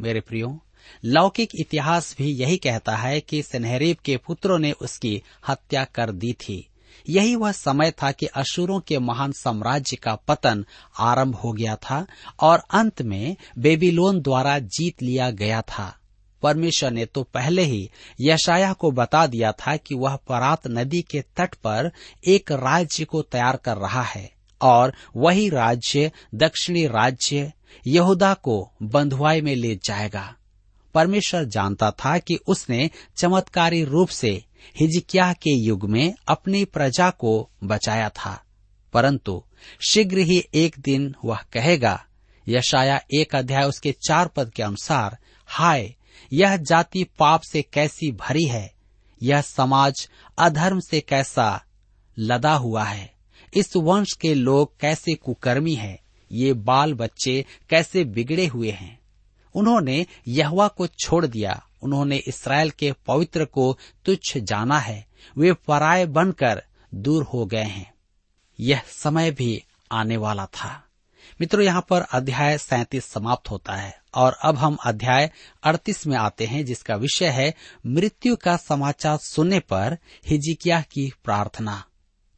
मेरे 0.00 0.20
प्रियो, 0.20 0.64
लौकिक 1.04 1.48
इतिहास 1.60 2.14
भी 2.18 2.30
यही 2.30 2.56
कहता 2.56 2.96
है 2.96 3.20
कि 3.20 3.42
सनहरीब 3.42 3.96
के 4.04 4.16
पुत्रों 4.16 4.58
ने 4.58 4.72
उसकी 4.72 5.22
हत्या 5.48 5.84
कर 5.84 6.12
दी 6.12 6.32
थी। 6.32 6.68
यही 7.08 7.36
वह 7.36 7.52
समय 7.52 7.90
था 7.90 8.12
कि 8.12 8.26
अशुरों 8.26 8.80
के 8.80 8.98
महान 8.98 9.32
साम्राज्य 9.32 9.96
का 9.96 10.14
पतन 10.14 10.66
आरंभ 10.98 11.34
हो 11.34 11.52
गया 11.52 11.76
था 11.76 12.06
और 12.40 12.62
अंत 12.70 13.02
में 13.02 13.36
बेबीलोन 13.58 14.20
द्वारा 14.20 14.58
जीत 14.58 15.02
लिया 15.02 15.30
गया 15.30 15.62
था। 15.62 15.97
परमेश्वर 16.42 16.90
ने 16.90 17.06
तो 17.06 17.22
पहले 17.22 17.62
ही 17.62 17.90
यशाया 18.20 18.72
को 18.72 18.90
बता 18.90 19.26
दिया 19.26 19.52
था 19.52 19.76
कि 19.76 19.94
वह 19.94 20.16
परात 20.16 20.66
नदी 20.66 21.02
के 21.02 21.20
तट 21.20 21.54
पर 21.54 21.92
एक 22.26 22.52
राज्य 22.52 23.04
को 23.04 23.22
तैयार 23.22 23.56
कर 23.56 23.76
रहा 23.76 24.02
है 24.02 24.32
और 24.62 24.94
वही 25.16 25.48
राज्य, 25.48 26.12
दक्षिणी 26.34 26.86
राज्य, 26.86 27.52
यहूदा 27.86 28.34
को 28.34 28.72
बंधुआई 28.82 29.40
में 29.40 29.56
ले 29.56 29.76
जाएगा। 29.84 30.34
परमेश्वर 30.94 31.44
जानता 31.44 31.90
था 31.90 32.18
कि 32.18 32.38
उसने 32.46 32.90
चमत्कारी 33.16 33.84
रूप 33.84 34.08
से 34.08 34.44
हिजकिया 34.80 35.32
के 35.32 35.50
युग 35.50 35.88
में 35.88 36.14
अपनी 36.28 36.64
प्रजा 36.64 37.10
को 37.10 37.50
बचाया 37.64 38.08
था। 38.08 38.42
परंतु 38.92 39.42
शीघ्र 39.90 40.18
ही 40.18 40.44
एक 40.54 40.76
दिन 40.78 41.14
वह 41.24 41.38
कहेगा 41.52 42.04
यशाया 42.48 43.00
एक 43.14 43.34
अध्याय 43.34 43.64
उसके 43.64 43.92
चार 43.92 44.28
पद 44.28 44.50
के 44.50 44.62
अनुसार, 44.62 45.18
हाय 45.46 45.94
यह 46.32 46.56
जाति 46.56 47.04
पाप 47.04 47.40
से 47.40 47.62
कैसी 47.62 48.12
भरी 48.12 48.44
है? 48.44 48.74
यह 49.22 49.40
समाज 49.40 50.08
अधर्म 50.38 50.80
से 50.80 51.00
कैसा 51.00 51.64
लदा 52.18 52.54
हुआ 52.54 52.84
है? 52.84 53.14
इस 53.54 53.76
वंश 53.76 54.12
के 54.12 54.34
लोग 54.34 54.80
कैसे 54.80 55.14
कुकर्मी 55.14 55.74
हैं? 55.74 55.98
ये 56.32 56.52
बाल 56.52 56.94
बच्चे 56.94 57.44
कैसे 57.70 58.04
बिगड़े 58.04 58.46
हुए 58.46 58.70
हैं? 58.70 59.00
उन्होंने 59.54 60.06
यहवा 60.28 60.68
को 60.68 60.86
छोड़ 60.86 61.26
दिया। 61.26 61.66
उन्होंने 61.82 62.16
इसराइल 62.16 62.70
के 62.70 62.92
पवित्र 62.92 63.44
को 63.44 63.78
तुच्छ 64.04 64.38
जाना 64.38 64.78
है। 64.78 65.06
वे 65.36 65.52
पराय 65.52 66.06
बनकर 66.06 66.62
दूर 66.94 67.22
हो 67.22 67.46
गए 67.46 67.62
हैं। 67.62 67.94
यह 68.60 68.82
समय 68.86 69.30
भी 69.30 69.64
आने 69.92 70.16
वाला 70.16 70.46
था। 70.46 70.84
मित्रों, 71.40 71.64
यहाँ 71.64 71.86
पर 71.90 72.00
अध्याय 72.00 72.58
सैतीस 72.58 73.04
समाप्त 73.04 73.50
होता 73.50 73.72
है। 73.72 73.97
और 74.14 74.32
अब 74.32 74.56
हम 74.56 74.76
अध्याय 74.86 75.30
अड़तीस 75.62 76.06
में 76.06 76.16
आते 76.16 76.46
हैं, 76.46 76.64
जिसका 76.64 76.96
विषय 76.96 77.26
है 77.26 77.54
मृत्यु 77.86 78.36
का 78.36 78.56
समाचार 78.56 79.18
सुनने 79.18 79.60
पर 79.60 79.98
हिजिकिया 80.26 80.80
की 80.80 81.12
प्रार्थना। 81.24 81.84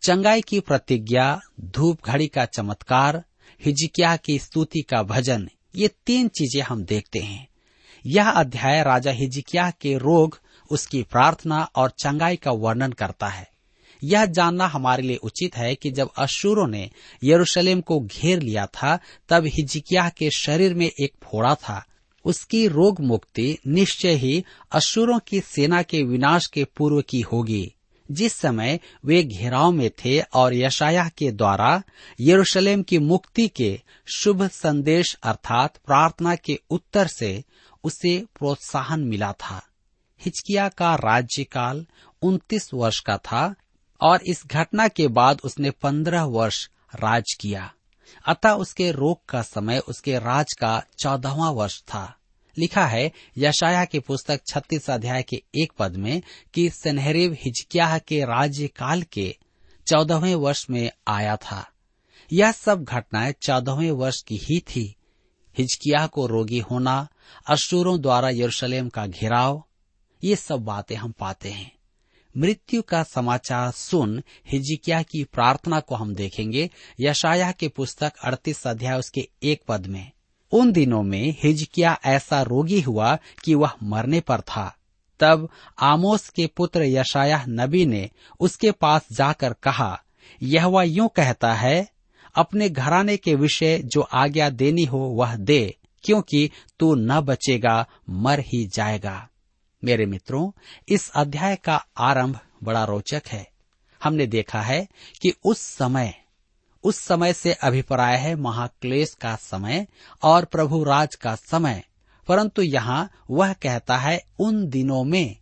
चंगाई 0.03 0.41
की 0.41 0.61
प्रतिज्ञा, 0.61 1.41
धूप 1.61 1.99
घड़ी 2.05 2.27
का 2.27 2.45
चमत्कार 2.45 3.25
हिजिकिया 3.65 4.17
की 4.17 4.39
स्तुति 4.39 4.81
का 4.81 5.03
भजन, 5.03 5.49
ये 5.75 5.89
तीन 5.89 6.29
चीज़ें 6.29 6.63
हम 6.63 6.85
देखते 6.85 7.19
हैं। 7.19 7.49
यह 8.07 8.31
अध्याय 8.31 8.83
राजा 8.83 9.11
हिजिकिया 9.11 9.71
के 9.71 9.99
रोग, 9.99 10.41
उसकी 10.71 11.03
प्रार्थना 11.03 11.71
और 11.77 11.91
चंगाई 11.91 12.37
का 12.37 12.51
वर्णन 12.51 12.93
करता 12.93 13.29
है। 13.29 13.50
यह 14.05 14.27
जानना 14.27 14.67
हमारे 14.67 15.03
लिए 15.03 15.17
उचित 15.17 15.57
है 15.57 15.75
कि 15.75 15.91
जब 15.91 16.11
अशूरों 16.19 16.67
ने 16.67 16.91
यरूशलेम 17.25 17.81
को 17.81 18.01
घेर 18.01 18.41
लिया 18.41 18.67
था, 18.67 18.99
तब 19.29 19.45
हिजकिया 19.47 20.09
के 20.09 20.31
शरीर 20.31 20.75
में 20.75 20.91
एक 21.01 21.13
फोड़ा 21.23 21.55
था। 21.55 21.85
उसकी 22.25 22.69
रोग 22.69 23.01
मुक्ति 23.01 23.59
निश्चय 23.67 24.15
ही 24.15 24.45
अशूरों 24.73 25.19
की 25.19 25.41
सेना 25.41 25.83
के 25.83 26.03
विनाश 26.03 26.47
के 26.47 26.65
पूर्व 26.65 27.01
की 27.01 27.21
होगी। 27.21 27.75
जिस 28.11 28.33
समय 28.33 28.81
वे 29.05 29.23
घेराव 29.23 29.73
में 29.73 29.91
थे 29.91 30.21
और 30.21 30.55
यशाया 30.55 31.11
के 31.19 31.33
द्वारा 31.33 31.83
यरूशलेम 32.21 32.83
की 32.83 32.99
मुक्ति 32.99 33.49
के 33.49 33.81
शुभ 34.17 34.49
संदेश 34.49 35.19
अर्थात 35.23 35.77
प्रार्थना 35.77 36.35
के 36.35 36.61
उत्तर 36.71 37.07
से 37.07 37.45
उसे 37.85 38.19
प्रोत्साहन 38.19 39.01
मिला 39.01 39.33
था। 39.33 39.67
हिचकिया 40.21 40.69
का 40.69 40.95
राज्यकाल 40.95 41.87
29 42.23 42.71
वर्ष 42.75 43.01
का 43.01 43.17
था। 43.17 43.55
और 44.03 44.23
इस 44.23 44.47
घटना 44.47 44.89
के 44.89 45.09
बाद 45.09 45.41
उसने 45.45 45.71
15 45.71 46.23
वर्ष 46.23 46.69
राज 46.95 47.25
किया। 47.41 47.75
अतः 48.27 48.51
उसके 48.51 48.93
रोग 48.93 49.27
का 49.29 49.43
समय 49.43 49.79
उसके 49.79 50.19
राज 50.19 50.47
का 50.53 50.83
चौदहवा 50.99 51.51
वर्ष 51.51 51.83
था। 51.83 52.17
लिखा 52.59 52.87
है 52.87 53.13
यशाया 53.39 53.85
की 53.85 53.99
पुस्तक 53.99 54.41
36 54.47 54.91
अध्याय 54.91 55.23
के 55.23 55.43
एक 55.63 55.73
पद 55.79 55.97
में 55.97 56.23
कि 56.55 56.71
सनहरीब 56.71 57.37
हिजकिया 57.41 57.99
के 57.99 58.21
राज्य 58.25 58.67
काल 58.69 59.03
के 59.03 59.37
चौदहवें 59.87 60.35
वर्ष 60.35 60.67
में 60.71 60.91
आया 61.09 61.37
था। 61.37 61.69
यह 62.33 62.53
सब 62.53 62.85
घटनाएँ 62.85 63.35
चौदहवें 63.43 63.91
वर्ष 63.91 64.23
की 64.23 64.37
ही 64.37 64.61
थी। 64.61 64.97
हिजकिया 65.59 66.07
को 66.07 66.27
रोगी 66.27 66.59
होना 66.59 67.09
अशूरों 67.47 68.01
द्वारा 68.01 68.31
यरूशलेम 68.31 68.89
का 68.89 69.07
घेराव, 69.07 69.65
ये 70.25 70.37
सब 70.37 70.57
बातें 70.57 70.97
हम 70.97 71.13
पाते 71.13 71.51
हैं। 71.51 71.80
मृत्यु 72.37 72.83
का 72.83 73.03
समाचार 73.03 73.71
सुन 73.71 74.23
हिजिकिया 74.51 75.03
की 75.03 75.25
प्रार्थना 75.25 75.81
को 75.81 75.95
हम 75.95 76.15
देखेंगे। 76.15 76.71
यशाया 77.01 77.53
के 77.53 77.69
पुस्तक 77.69 78.13
अड़तीस 78.25 78.67
अध्याय 78.67 78.99
उसके 78.99 79.29
एक 79.43 79.63
पद 79.69 79.87
में। 79.87 80.11
उन 80.53 80.73
दिनों 80.73 81.03
में 81.03 81.37
हिजकिया 81.43 81.99
ऐसा 82.05 82.43
रोगी 82.43 82.81
हुआ 82.81 83.19
कि 83.45 83.55
वह 83.55 83.73
मरने 83.83 84.21
पर 84.21 84.41
था। 84.41 84.77
तब 85.21 85.49
आमोस 85.79 86.29
के 86.29 86.47
पुत्र 86.47 86.83
यशाया 86.83 87.45
नबी 87.49 87.87
ने 87.87 88.11
उसके 88.41 88.71
पास 88.71 89.07
जाकर 89.13 89.53
कहा 89.53 90.03
यह 90.43 90.67
वह 90.67 90.83
यूँ 90.83 91.09
कहता 91.09 91.55
है, 91.55 91.89
अपने 92.35 92.69
घराने 92.71 93.17
के 93.17 93.35
विषय 93.35 93.79
जो 93.79 94.01
आज्ञा 94.01 94.51
देनी 94.51 94.85
हो 94.85 94.99
वह 94.99 95.37
दे, 95.37 95.77
क्योंकि 96.05 96.51
तू 96.79 96.95
न 96.95 97.21
बचेगा, 97.21 97.87
मर 98.11 98.41
ही 98.41 98.67
जाएगा। 98.67 99.30
मेरे 99.85 100.07
मित्रों, 100.07 100.51
इस 100.89 101.11
अध्याय 101.11 101.57
का 101.57 101.85
आरंभ 101.99 102.39
बड़ा 102.63 102.85
रोचक 102.85 103.23
है। 103.27 103.51
हमने 104.05 104.27
देखा 104.27 104.63
है 104.63 104.89
कि 105.23 105.35
उस 105.45 105.59
समय 105.59 106.15
उस 106.85 106.97
समय 106.97 107.33
से 107.33 107.53
अभिप्राय 107.53 108.17
है 108.17 108.35
महाक्लेश 108.35 109.15
का 109.15 109.37
समय 109.37 109.87
और 110.23 110.45
प्रभु 110.45 110.85
राज 110.85 111.15
का 111.15 111.35
समय। 111.35 111.85
परंतु 112.29 112.63
यहाँ 112.63 113.11
वह 113.31 113.53
कहता 113.53 113.97
है 113.97 114.25
उन 114.39 114.69
दिनों 114.69 115.05
में 115.05 115.37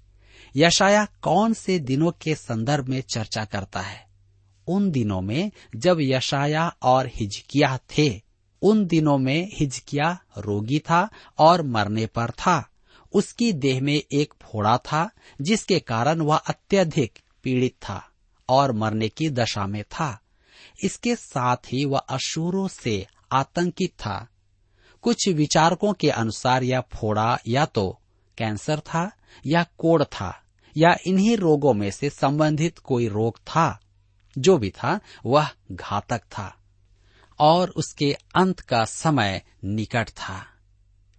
यशाया 0.57 1.07
कौन 1.23 1.53
से 1.53 1.79
दिनों 1.79 2.11
के 2.11 2.35
संदर्भ 2.35 2.89
में 2.89 3.01
चर्चा 3.01 3.45
करता 3.45 3.81
है? 3.81 4.07
उन 4.67 4.91
दिनों 4.91 5.21
में 5.21 5.51
जब 5.77 5.99
यशाया 6.01 6.77
और 6.83 7.07
हिजकिया 7.07 7.77
थे, 7.77 8.23
उन 8.63 8.87
दिनों 8.87 9.19
में 9.19 9.49
हिजकिया 9.53 10.19
रोगी 10.39 10.79
था 10.79 11.09
और 11.39 11.63
मरने 11.63 12.07
पर 12.07 12.31
था। 12.31 12.69
उसकी 13.13 13.53
देह 13.53 13.83
में 13.83 14.03
एक 14.13 14.35
फोड़ा 14.43 14.79
था, 14.79 15.11
जिसके 15.41 15.81
कारण 15.81 16.21
वह 16.21 16.37
अत्यधिक 16.37 17.19
पीड़ित 17.43 17.75
था 17.83 18.09
और 18.49 18.73
मरने 18.73 19.09
की 19.09 19.31
दशा 19.31 19.67
में 19.67 19.85
था। 19.85 20.21
इसके 20.85 21.17
साथ 21.17 21.57
ही 21.57 21.85
वह 21.85 21.99
अशूरों 21.99 22.69
से 22.69 23.07
आतंकित 23.33 23.91
था। 23.91 24.29
कुछ 25.03 25.29
विचारकों 25.29 25.93
के 25.93 26.11
अनुसार 26.11 26.63
यह 26.63 26.81
फोड़ा 26.81 27.39
या 27.49 27.67
तो 27.67 28.01
कैंसर 28.39 28.81
था 28.81 29.13
या 29.47 29.67
कोड़ 29.79 30.03
था 30.03 30.43
या 30.77 30.97
इन्हीं 31.07 31.37
रोगों 31.37 31.75
में 31.75 31.91
से 31.91 32.11
संबंधित 32.11 32.79
कोई 32.79 33.09
रोग 33.09 33.39
था, 33.39 33.81
जो 34.39 34.59
भी 34.59 34.71
था, 34.71 35.01
वह 35.27 35.49
घातक 35.73 36.23
था 36.23 36.57
और 37.39 37.71
उसके 37.71 38.17
अंत 38.35 38.61
का 38.61 38.85
समय 38.85 39.43
निकट 39.65 40.09
था। 40.09 40.47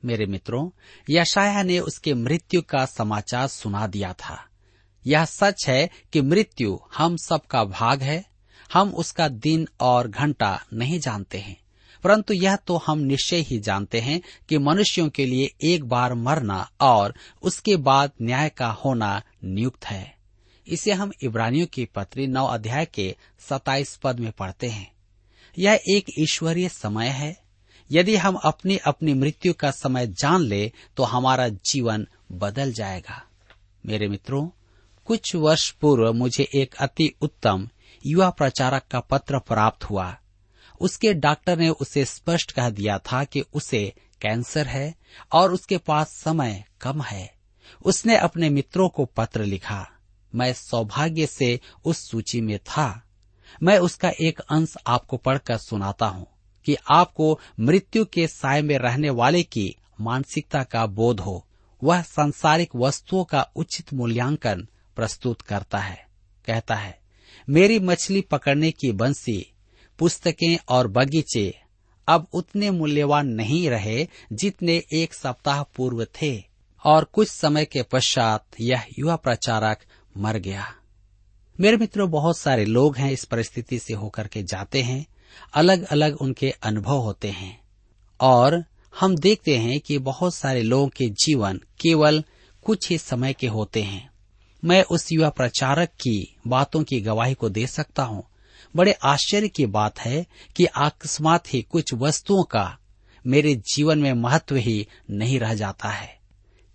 मेरे 0.06 0.26
मित्रों 0.26 0.70
यशाया 1.10 1.64
ने 1.64 1.80
उसके 1.80 2.14
मृत्यु 2.14 2.62
का 2.62 2.86
समाचार 2.86 3.48
सुना 3.48 3.88
दिया 3.88 4.14
था। 4.14 4.46
यह 5.08 5.26
सच 5.26 5.66
है 5.68 5.90
कि 6.14 6.22
मृत्यु 6.22 6.80
हम 6.98 7.18
सबका 7.18 7.64
भाग 7.64 8.02
है, 8.02 8.26
हम 8.74 8.90
उसका 8.90 9.28
दिन 9.28 9.68
और 9.80 10.08
घंटा 10.08 10.64
नहीं 10.74 11.00
जानते 11.00 11.38
हैं। 11.38 11.60
परंतु 12.04 12.34
यह 12.34 12.56
तो 12.56 12.78
हम 12.78 13.00
निश्चय 13.00 13.38
ही 13.38 13.60
जानते 13.60 14.00
हैं 14.00 14.22
कि 14.50 14.58
मनुष्यों 14.58 15.10
के 15.10 15.26
लिए 15.26 15.56
एक 15.62 15.84
बार 15.84 16.14
मरना 16.14 16.72
और 16.82 17.16
उसके 17.42 17.76
बाद 17.76 18.12
न्याय 18.22 18.50
का 18.50 18.68
होना 18.68 19.22
नियुक्त 19.44 19.86
है। 19.86 20.18
इसे 20.68 20.92
हम 20.92 21.12
इब्रानियों 21.24 21.68
की 21.68 21.86
पत्री 21.86 22.28
नौ 22.28 22.46
अध्याय 22.46 22.86
के 22.86 23.16
सताइस 23.40 23.96
पद 23.96 24.20
में 24.20 24.32
पढ़ते 24.32 24.68
हैं। 24.68 24.92
यह 25.60 25.80
एक 25.90 26.06
ईश्वरीय 26.20 26.70
समय 26.70 27.08
है 27.08 27.49
यदि 27.92 28.16
हम 28.16 28.36
अपनी 28.36 28.78
अपनी 28.78 29.14
मृत्यु 29.14 29.54
का 29.54 29.72
समय 29.72 30.08
जान 30.08 30.42
ले 30.42 30.72
तो 30.98 31.04
हमारा 31.04 31.48
जीवन 31.50 32.08
बदल 32.32 32.74
जाएगा। 32.74 33.24
मेरे 33.86 34.08
मित्रों, 34.08 34.50
कुछ 35.06 35.36
वर्ष 35.36 35.72
पूर्व 35.72 36.14
मुझे 36.14 36.50
एक 36.56 36.76
अति 36.76 37.14
उत्तम 37.22 37.70
युवा 38.06 38.30
प्रचारक 38.30 38.84
का 38.92 39.00
पत्र 39.00 39.40
प्राप्त 39.40 39.84
हुआ। 39.84 40.18
उसके 40.82 41.14
डॉक्टर 41.14 41.58
ने 41.58 41.70
उसे 41.70 42.06
स्पष्ट 42.06 42.52
कह 42.52 42.70
दिया 42.70 42.98
था 42.98 43.24
कि 43.24 43.44
उसे 43.54 43.94
कैंसर 44.22 44.68
है 44.68 44.96
और 45.32 45.54
उसके 45.54 45.78
पास 45.78 46.08
समय 46.08 46.64
कम 46.82 47.02
है। 47.02 47.34
उसने 47.86 48.18
अपने 48.18 48.50
मित्रों 48.50 48.90
को 48.90 49.06
पत्र 49.06 49.44
लिखा। 49.44 49.90
मैं 50.36 50.54
सौभाग्य 50.54 51.28
से 51.28 51.60
उस 51.86 52.10
सूची 52.10 52.42
में 52.42 52.60
था। 52.60 53.04
मैं 53.64 53.78
उसका 53.80 54.10
एक 54.10 54.40
अंश 54.40 54.74
आपको 54.88 55.18
पढ़कर 55.18 55.58
सुनाता 55.58 56.06
हूँ। 56.06 56.28
कि 56.70 56.78
आपको 56.90 57.40
मृत्यु 57.60 58.06
के 58.06 58.28
साय 58.28 58.62
में 58.62 58.78
रहने 58.78 59.10
वाले 59.10 59.44
की 59.44 59.76
मानसिकता 60.02 60.64
का 60.64 60.86
बोध 60.86 61.20
हो। 61.20 61.46
वह 61.84 62.02
सांसारिक 62.02 62.70
वस्तुओं 62.76 63.24
का 63.24 63.52
उचित 63.56 63.94
मूल्यांकन 63.94 64.68
प्रस्तुत 64.96 65.42
करता 65.42 65.78
है। 65.78 66.08
कहता 66.46 66.76
है, 66.76 67.00
मेरी 67.50 67.80
मछली 67.80 68.22
पकड़ने 68.22 68.72
की 68.72 68.92
बंसी, 68.92 69.54
पुस्तकें 70.00 70.58
और 70.70 70.88
बगीचे 70.88 71.62
अब 72.08 72.28
उतने 72.34 72.72
मूल्यवान 72.72 73.28
नहीं 73.28 73.70
रहे 73.70 74.08
जितने 74.34 74.84
एक 74.94 75.14
सप्ताह 75.14 75.64
पूर्व 75.64 76.06
थे, 76.06 76.44
और 76.84 77.04
कुछ 77.04 77.28
समय 77.28 77.66
के 77.66 77.84
पश्चात 77.84 78.46
यह 78.62 78.84
युवा 79.00 79.16
प्रचारक 79.16 79.80
मर 80.18 80.38
गया। 80.38 80.76
मेरे 81.60 81.78
मित्रों, 81.78 82.12
बहुत 82.12 82.38
सारे 82.38 82.66
लोग 82.66 82.98
हैं 82.98 83.12
इस 83.12 83.26
परिस्थिति 83.26 83.80
से 83.80 83.94
होकर 83.94 84.28
के 84.28 84.44
जाते 84.44 84.82
हैं। 84.82 85.06
अलग 85.54 85.84
अलग 85.84 86.16
उनके 86.22 86.52
अनुभव 86.64 86.98
होते 86.98 87.28
हैं। 87.28 87.62
और 88.22 88.66
हम 89.00 89.16
देखते 89.16 89.58
हैं 89.58 89.80
कि 89.80 89.98
बहुत 89.98 90.36
सारे 90.36 90.62
लोगों 90.62 90.88
के 90.88 91.10
जीवन 91.10 91.58
केवल 91.58 92.24
कुछ 92.64 92.90
ही 92.90 92.98
समय 92.98 93.34
के 93.34 93.48
होते 93.48 93.84
हैं। 93.84 94.10
मैं 94.66 94.84
उस 94.84 95.12
युवा 95.12 95.30
प्रचारक 95.30 95.90
की 95.90 96.36
बातों 96.48 96.84
की 96.84 97.02
गवाही 97.02 97.34
को 97.34 97.50
दे 97.50 97.68
सकता 97.68 98.04
हूँ। 98.04 98.24
बड़े 98.76 98.92
आश्चर्य 98.92 99.48
की 99.48 99.66
बात 99.66 100.00
है 100.00 100.26
कि 100.56 100.66
अकस्मात 100.66 101.54
ही 101.54 101.62
कुछ 101.62 101.94
वस्तुओं 101.94 102.44
का 102.44 102.78
मेरे 103.28 103.56
जीवन 103.56 104.00
में 104.00 104.14
महत्व 104.14 104.56
ही 104.56 104.88
नहीं 105.12 105.40
रह 105.40 105.54
जाता 105.54 105.90
है। 105.90 106.20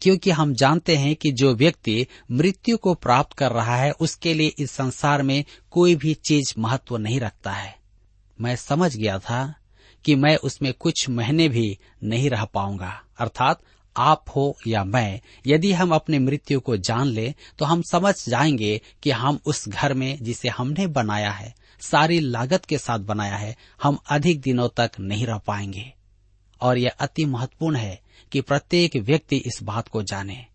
क्योंकि 0.00 0.30
हम 0.30 0.54
जानते 0.54 0.96
हैं 0.96 1.16
कि 1.16 1.32
जो 1.32 1.54
व्यक्ति 1.54 2.06
मृत्यु 2.30 2.76
को 2.76 2.94
प्राप्त 2.94 3.32
कर 3.32 3.52
रहा 3.52 3.76
है, 3.76 3.90
उसके 3.90 4.34
लिए 4.34 4.52
इस 4.58 4.70
संसार 4.70 5.22
में 5.22 5.44
कोई 5.70 5.94
भी 5.94 6.14
चीज़ 6.14 6.54
महत्व 6.58 6.96
नहीं 6.96 7.20
रखता 7.20 7.52
है। 7.52 7.83
मैं 8.40 8.56
समझ 8.56 8.96
गया 8.96 9.18
था 9.18 9.54
कि 10.04 10.14
मैं 10.14 10.36
उसमें 10.36 10.72
कुछ 10.72 11.08
महीने 11.08 11.48
भी 11.48 11.78
नहीं 12.04 12.30
रह 12.30 12.44
पाऊँगा। 12.44 13.02
अर्थात 13.18 13.62
आप 13.96 14.24
हो 14.36 14.58
या 14.66 14.84
मैं, 14.84 15.20
यदि 15.46 15.72
हम 15.72 15.94
अपने 15.94 16.18
मृत्यु 16.18 16.60
को 16.60 16.76
जान 16.76 17.06
ले 17.06 17.34
तो 17.58 17.64
हम 17.64 17.82
समझ 17.82 18.28
जाएँगे 18.28 18.80
कि 19.02 19.10
हम 19.10 19.38
उस 19.46 19.68
घर 19.68 19.94
में 19.94 20.18
जिसे 20.22 20.48
हमने 20.48 20.86
बनाया 20.86 21.30
है, 21.30 21.54
सारी 21.80 22.20
लागत 22.20 22.64
के 22.64 22.78
साथ 22.78 22.98
बनाया 22.98 23.36
है, 23.36 23.56
हम 23.82 23.98
अधिक 24.10 24.40
दिनों 24.40 24.68
तक 24.76 24.90
नहीं 25.00 25.26
रह 25.26 25.38
पाएँगे। 25.38 25.92
और 26.60 26.78
यह 26.78 26.90
अति 27.00 27.24
महत्वपूर्ण 27.24 27.76
है 27.76 28.00
कि 28.32 28.40
प्रत्येक 28.40 28.96
व्यक्ति 28.96 29.36
इस 29.36 29.58
बात 29.62 29.88
को 29.88 30.02
जाने। 30.02 30.46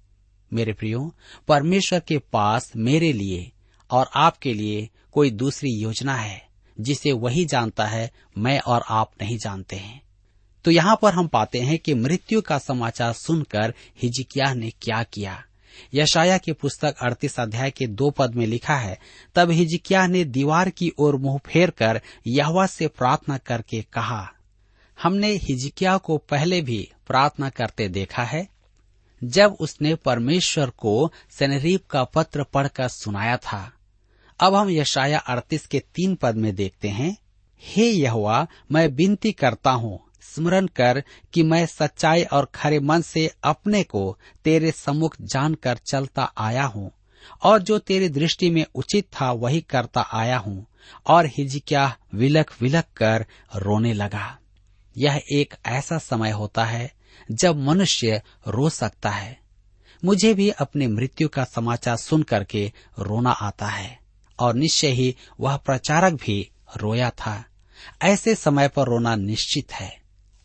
मेरे 0.54 0.74
प्रियो, 0.74 1.16
परमेश्वर 1.48 2.00
के 2.00 2.18
पास 2.18 2.72
मेरे 2.76 3.14
लिए 3.14 3.52
और 3.92 4.10
आपके 4.16 4.54
लिए 4.54 4.90
कोई 5.12 5.32
दूसरी 5.32 5.70
योजना 5.70 6.16
है। 6.16 6.49
जिसे 6.80 7.12
वही 7.12 7.46
जानता 7.46 7.86
है, 7.86 8.10
मैं 8.38 8.60
और 8.60 8.84
आप 8.90 9.12
नहीं 9.22 9.38
जानते 9.38 9.76
हैं। 9.76 10.02
तो 10.66 10.72
यहाँ 10.72 10.98
पर 11.02 11.14
हम 11.14 11.28
पाते 11.28 11.60
हैं 11.60 11.78
कि 11.80 11.94
मृत्यु 11.94 12.42
का 12.42 12.58
समाचार 12.58 13.14
सुनकर 13.14 13.74
हिजकिया 14.02 14.54
ने 14.54 14.70
क्या 14.82 15.04
किया। 15.04 15.44
यशाया 15.94 16.38
की 16.38 16.52
पुस्तक 16.52 16.96
अड़तीस 17.02 17.40
अध्याय 17.40 17.72
के 17.72 17.88
दो 17.88 18.10
पद 18.10 18.36
में 18.36 18.46
लिखा 18.48 18.76
है, 18.76 19.00
तब 19.36 19.52
हिजकिया 19.52 20.06
ने 20.08 20.24
दीवार 20.24 20.70
की 20.70 20.92
ओर 21.00 21.16
मुँह 21.16 21.40
फेर 21.46 21.70
कर 21.70 22.02
यहवा 22.28 22.66
से 22.66 22.88
प्रार्थना 22.88 23.38
करके 23.38 23.82
कहा, 23.82 24.32
हमने 24.98 25.32
हिजकिया 25.34 25.98
को 25.98 26.18
पहले 26.18 26.62
भी 26.62 26.92
प्रार्थना 27.08 27.50
करते 27.50 27.88
देखा 27.88 28.24
है। 28.24 28.48
जब 29.24 29.58
उसने 29.60 29.96
परमेश्वर 29.96 30.70
को 30.70 31.12
सनरीप 31.40 31.86
का 31.86 32.04
पत्र 32.04 32.44
पढ़कर 32.44 32.88
सुनाया 32.88 33.38
था 33.38 33.72
अब 34.40 34.56
हम 34.56 34.70
यशाया 34.70 35.20
अड़तीस 35.20 35.66
के 35.68 35.80
तीन 35.96 36.16
पद 36.16 36.36
में 36.36 36.54
देखते 36.56 36.90
हैं। 36.90 37.16
हे 37.64 37.90
यहुआ 37.90 38.46
मैं 38.72 38.88
विनती 38.88 39.32
करता 39.32 39.72
हूँ, 39.72 40.00
स्मरण 40.24 40.68
कर 40.68 41.04
कि 41.34 41.44
मैं 41.44 41.66
सच्चाई 41.66 42.24
और 42.24 42.46
खरे 42.56 42.80
मन 42.80 43.02
से 43.02 43.30
अपने 43.44 43.84
को 43.84 44.18
तेरे 44.46 44.72
सम्मुख 44.72 45.16
जानकर 45.24 45.78
चलता 45.86 46.24
आया 46.38 46.64
हूँ, 46.66 46.92
और 47.44 47.62
जो 47.62 47.80
तेरी 47.80 48.10
दृष्टि 48.10 48.50
में 48.50 48.66
उचित 48.76 49.08
था 49.14 49.32
वही 49.32 49.62
करता 49.62 50.02
आया 50.02 50.38
हूँ, 50.38 50.66
और 51.08 51.26
हिजकिया 51.28 51.96
विलक 52.16 52.52
विलक 52.62 52.86
कर 52.98 53.26
रोने 53.56 53.94
लगा। 53.94 54.38
यह 54.96 55.22
एक 55.32 55.54
ऐसा 55.66 55.98
समय 55.98 56.32
होता 56.32 56.66
है 56.66 56.92
जब 57.32 57.58
मनुष्य 57.60 58.22
रो 58.48 58.70
सकता 58.70 59.10
है। 59.10 59.38
मुझे 60.04 60.34
भी 60.34 60.50
अपनी 60.50 60.88
मृत्यु 60.88 61.28
का 61.28 61.44
समाचार 61.46 61.98
सुन 61.98 62.24
करके 62.24 62.72
रोना 63.00 63.32
आता 63.32 63.68
है। 63.68 64.00
और 64.40 64.56
निश्चय 64.56 64.88
ही 64.88 65.16
वह 65.40 65.58
प्रचारक 65.58 66.14
भी 66.14 66.50
रोया 66.78 67.10
था। 67.10 67.46
ऐसे 68.02 68.36
समय 68.36 68.68
पर 68.68 68.84
रोना 68.84 69.16
निश्चित 69.16 69.74
है। 69.74 70.00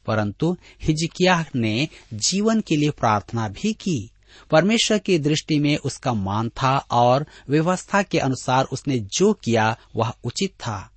परंतु 0.06 0.56
हिजकिया 0.82 1.44
ने 1.56 1.88
जीवन 2.14 2.60
के 2.60 2.76
लिए 2.76 2.90
प्रार्थना 2.90 3.48
भी 3.48 3.72
की। 3.72 4.10
परमेश्वर 4.50 4.98
की 4.98 5.18
दृष्टि 5.18 5.58
में 5.58 5.76
उसका 5.76 6.12
मान 6.12 6.48
था 6.48 6.78
और 6.78 7.26
व्यवस्था 7.48 8.02
के 8.02 8.18
अनुसार 8.18 8.64
उसने 8.64 8.98
जो 8.98 9.32
किया, 9.32 9.76
वह 9.96 10.12
उचित 10.24 10.50
था। 10.50 10.90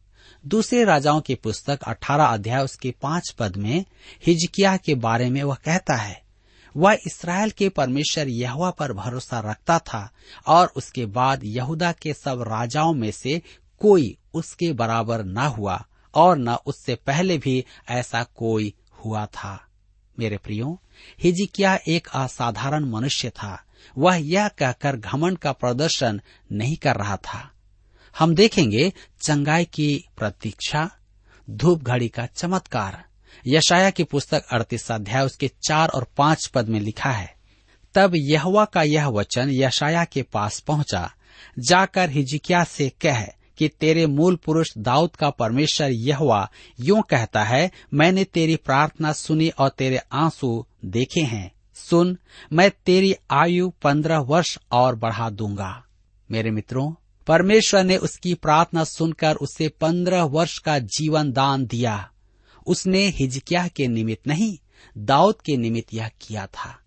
दूसरे 0.46 0.84
राजाओं 0.84 1.22
की 1.22 1.36
पुस्तक 1.36 1.80
18 1.84 2.26
अध्याय 2.26 2.64
उसके 2.64 2.94
पाँच 3.02 3.36
पद 3.40 3.58
में 3.58 3.86
हिजकिया 4.26 4.78
के 4.78 4.96
बारे 4.96 5.30
में 5.30 5.44
वह 5.44 5.56
कहता 5.56 5.96
है 5.96 6.27
वह 6.78 6.94
इसराइल 6.94 7.52
के 7.52 7.70
परमेश्वर 7.70 8.28
यहुआ 8.28 8.72
पर 8.72 8.94
भरोसा 8.94 9.40
रखता 9.40 9.80
था 9.80 10.10
और 10.48 10.74
उसके 10.76 11.06
बाद 11.06 11.44
यहूदा 11.44 11.92
के 11.92 12.14
सब 12.14 12.42
राजाओं 12.42 12.94
में 12.94 13.12
से 13.12 13.42
कोई 13.80 14.18
उसके 14.34 14.74
बराबर 14.74 15.24
न 15.24 15.38
हुआ 15.38 15.86
और 16.16 16.38
न 16.38 16.50
उससे 16.50 16.96
पहले 16.96 17.38
भी 17.38 17.66
ऐसा 17.90 18.24
कोई 18.24 18.74
हुआ 19.06 19.26
था। 19.26 19.68
मेरे 20.20 20.38
प्रियो 20.38 20.82
हिजिकिया 21.24 21.80
एक 21.88 22.08
असाधारण 22.08 22.86
मनुष्य 22.86 23.30
था। 23.30 23.64
वह 23.98 24.16
यह 24.16 24.48
कहकर 24.48 24.96
घमंड 24.96 25.38
का 25.38 25.52
प्रदर्शन 25.52 26.22
नहीं 26.52 26.78
कर 26.78 26.96
रहा 26.96 27.18
था। 27.18 27.52
हम 28.20 28.36
देखेंगे 28.36 28.94
चंगाई 29.22 29.66
की 29.66 30.06
प्रतीक्षा, 30.18 30.92
धूप 31.50 31.84
घड़ी 31.84 32.10
का 32.10 32.26
चमत्कार 32.26 33.07
यशाया 33.46 33.90
की 33.90 34.04
पुस्तक 34.04 34.46
अड़तीस 34.52 34.92
अध्याय, 34.92 35.26
उसके 35.26 35.52
चार 35.68 35.90
और 35.90 36.08
पाँच 36.18 36.48
पद 36.48 36.70
में 36.70 36.80
लिखा 36.80 37.12
है, 37.12 37.36
तब 37.96 38.12
यहवा 38.16 38.66
का 38.66 38.84
यह 38.84 39.08
वचन 39.08 39.50
यशाया 39.50 40.04
के 40.04 40.22
पास 40.22 40.60
पहुँचा, 40.60 41.12
जाकर 41.60 42.10
हिजिकिया 42.10 42.64
से 42.64 42.90
कह 42.90 43.24
कि 43.58 43.68
तेरे 43.68 44.06
मूल 44.06 44.36
पुरुष 44.36 44.68
दाऊद 44.78 45.16
का 45.16 45.30
परमेश्वर 45.30 45.92
यहवा 45.92 46.50
यूँ 46.80 47.02
कहता 47.10 47.44
है, 47.44 47.72
मैंने 47.94 48.24
तेरी 48.24 48.56
प्रार्थना 48.56 49.12
सुनी 49.14 49.50
और 49.50 49.70
तेरे 49.70 50.00
आँसू 50.12 50.66
देखे 50.86 51.22
हैं, 51.22 51.52
सुन, 51.76 52.18
मैं 52.54 52.72
तेरी 52.86 53.16
आयु 53.32 53.70
पंद्रह 53.70 54.20
वर्ष 54.20 54.58
और 54.72 54.96
बढ़ा 54.96 55.30
दूँगा। 55.30 55.84
मेरे 56.32 56.52
मित्रों, 56.52 56.92
परमेश्वर 57.28 57.84
ने 57.84 57.98
उसकी 57.98 58.34
प्रार्थना 58.34 58.84
सुनकर 58.84 59.36
उसे 59.36 59.68
पंद्रह 59.68 60.24
वर्ष 60.24 60.58
का 60.58 60.80
जीवन 60.80 61.32
दान 61.32 61.66
दिया। 61.66 62.10
उसने 62.68 63.08
हिजकिया 63.08 63.68
के 63.68 63.88
निमित्त 63.88 64.28
नहीं, 64.28 64.58
दाऊद 64.98 65.36
के 65.46 65.58
निमित्त 65.58 65.94
यह 65.94 66.10
किया 66.22 66.48
था। 66.48 66.80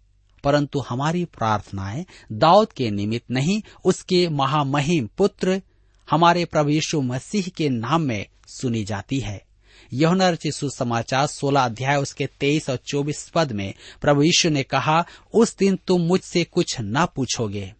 परंतु 0.44 0.78
हमारी 0.78 1.24
प्रार्थनाएँ 1.24 2.06
दाऊद 2.32 2.72
के 2.72 2.90
निमित्त 2.90 3.30
नहीं, 3.30 3.62
उसके 3.84 4.28
महामहिम 4.28 5.08
पुत्र, 5.18 5.62
हमारे 6.10 6.44
प्रभु 6.44 6.70
यीशु 6.70 7.00
मसीह 7.00 7.44
के 7.56 7.68
नाम 7.68 8.02
में 8.02 8.26
सुनी 8.46 8.84
जाती 8.84 9.20
है। 9.20 9.44
यौना 9.92 10.34
सुसमाचार 10.34 11.26
सोलह 11.26 11.60
अध्याय 11.60 11.96
उसके 11.96 12.26
तेईस 12.26 12.70
और 12.70 12.76
चौबीस 12.76 13.28
पद 13.34 13.52
में 13.52 13.74
प्रभु 14.02 14.22
यीशु 14.22 14.50
ने 14.50 14.62
कहा, 14.62 15.06
उस 15.34 15.56
दिन 15.56 15.78
तुम 15.86 16.00
मुझसे 16.00 16.44
कुछ 16.44 16.76
न 16.80 17.06
पूछोगे। 17.06 17.74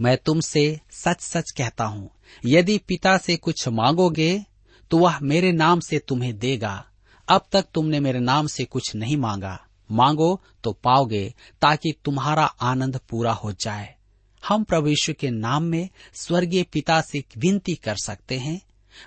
मैं 0.00 0.18
तुमसे 0.18 0.80
सच 0.90 1.20
सच 1.20 1.50
कहता 1.50 1.84
हूँ। 1.84 2.10
यदि 2.46 2.78
पिता 2.78 3.18
से 3.18 3.36
कुछ 3.36 3.68
मांगोगे 3.68 4.44
तो 4.90 4.98
वह 4.98 5.18
मेरे 5.22 5.52
नाम 5.52 5.80
से 5.80 5.98
तुम्हें 5.98 6.38
देगा। 6.38 6.84
अब 7.28 7.46
तक 7.52 7.66
तुमने 7.74 8.00
मेरे 8.00 8.20
नाम 8.20 8.46
से 8.46 8.64
कुछ 8.64 8.94
नहीं 8.94 9.16
मांगा। 9.16 9.66
मांगो 9.90 10.42
तो 10.64 10.72
पाओगे, 10.72 11.34
ताकि 11.62 11.94
तुम्हारा 12.04 12.44
आनंद 12.44 13.00
पूरा 13.08 13.32
हो 13.32 13.52
जाए। 13.52 13.94
हम 14.48 14.64
प्रभु 14.64 14.94
के 15.20 15.30
नाम 15.30 15.62
में 15.62 15.88
स्वर्गीय 16.14 16.62
पिता 16.62 17.00
से 17.00 17.24
विनती 17.38 17.74
कर 17.74 17.96
सकते 17.96 18.38
हैं। 18.38 18.60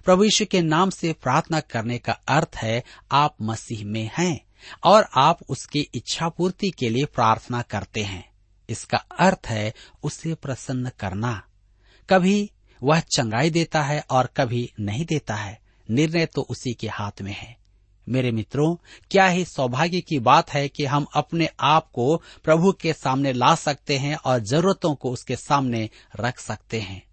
प्रभु 0.05 0.25
के 0.51 0.61
नाम 0.61 0.89
से 0.89 1.13
प्रार्थना 1.13 1.59
करने 1.59 1.97
का 1.97 2.11
अर्थ 2.11 2.51
है, 2.55 2.83
आप 3.11 3.35
मसीह 3.41 3.85
में 3.85 4.11
हैं, 4.17 4.45
और 4.83 5.09
आप 5.17 5.39
उसकी 5.49 5.87
इच्छा 5.93 6.29
पूर्ति 6.29 6.69
के 6.69 6.89
लिए 6.89 7.05
प्रार्थना 7.05 7.61
करते 7.61 8.03
हैं। 8.03 8.31
इसका 8.69 8.97
अर्थ 8.97 9.47
है, 9.47 9.73
उसे 10.03 10.33
प्रसन्न 10.33 10.91
करना। 10.99 11.43
कभी 12.09 12.51
वह 12.83 12.99
चंगाई 12.99 13.49
देता 13.49 13.83
है 13.83 14.05
और 14.09 14.29
कभी 14.37 14.73
नहीं 14.79 15.05
देता 15.05 15.35
है। 15.35 15.61
निर्णय 15.89 16.25
तो 16.25 16.41
उसी 16.41 16.73
के 16.73 16.87
हाथ 16.87 17.21
में 17.21 17.33
है। 17.33 17.58
मेरे 18.09 18.31
मित्रों, 18.31 18.75
क्या 19.11 19.27
ही 19.27 19.45
सौभाग्य 19.45 20.01
की 20.01 20.19
बात 20.19 20.53
है 20.53 20.67
कि 20.67 20.85
हम 20.85 21.05
अपने 21.15 21.49
आप 21.59 21.91
को 21.91 22.21
प्रभु 22.43 22.71
के 22.71 22.93
सामने 22.93 23.33
ला 23.33 23.55
सकते 23.55 23.97
हैं 23.97 24.15
और 24.15 24.39
जरूरतों 24.39 24.95
को 24.95 25.11
उसके 25.11 25.35
सामने 25.35 25.89
रख 26.19 26.39
सकते 26.39 26.79
हैं। 26.79 27.03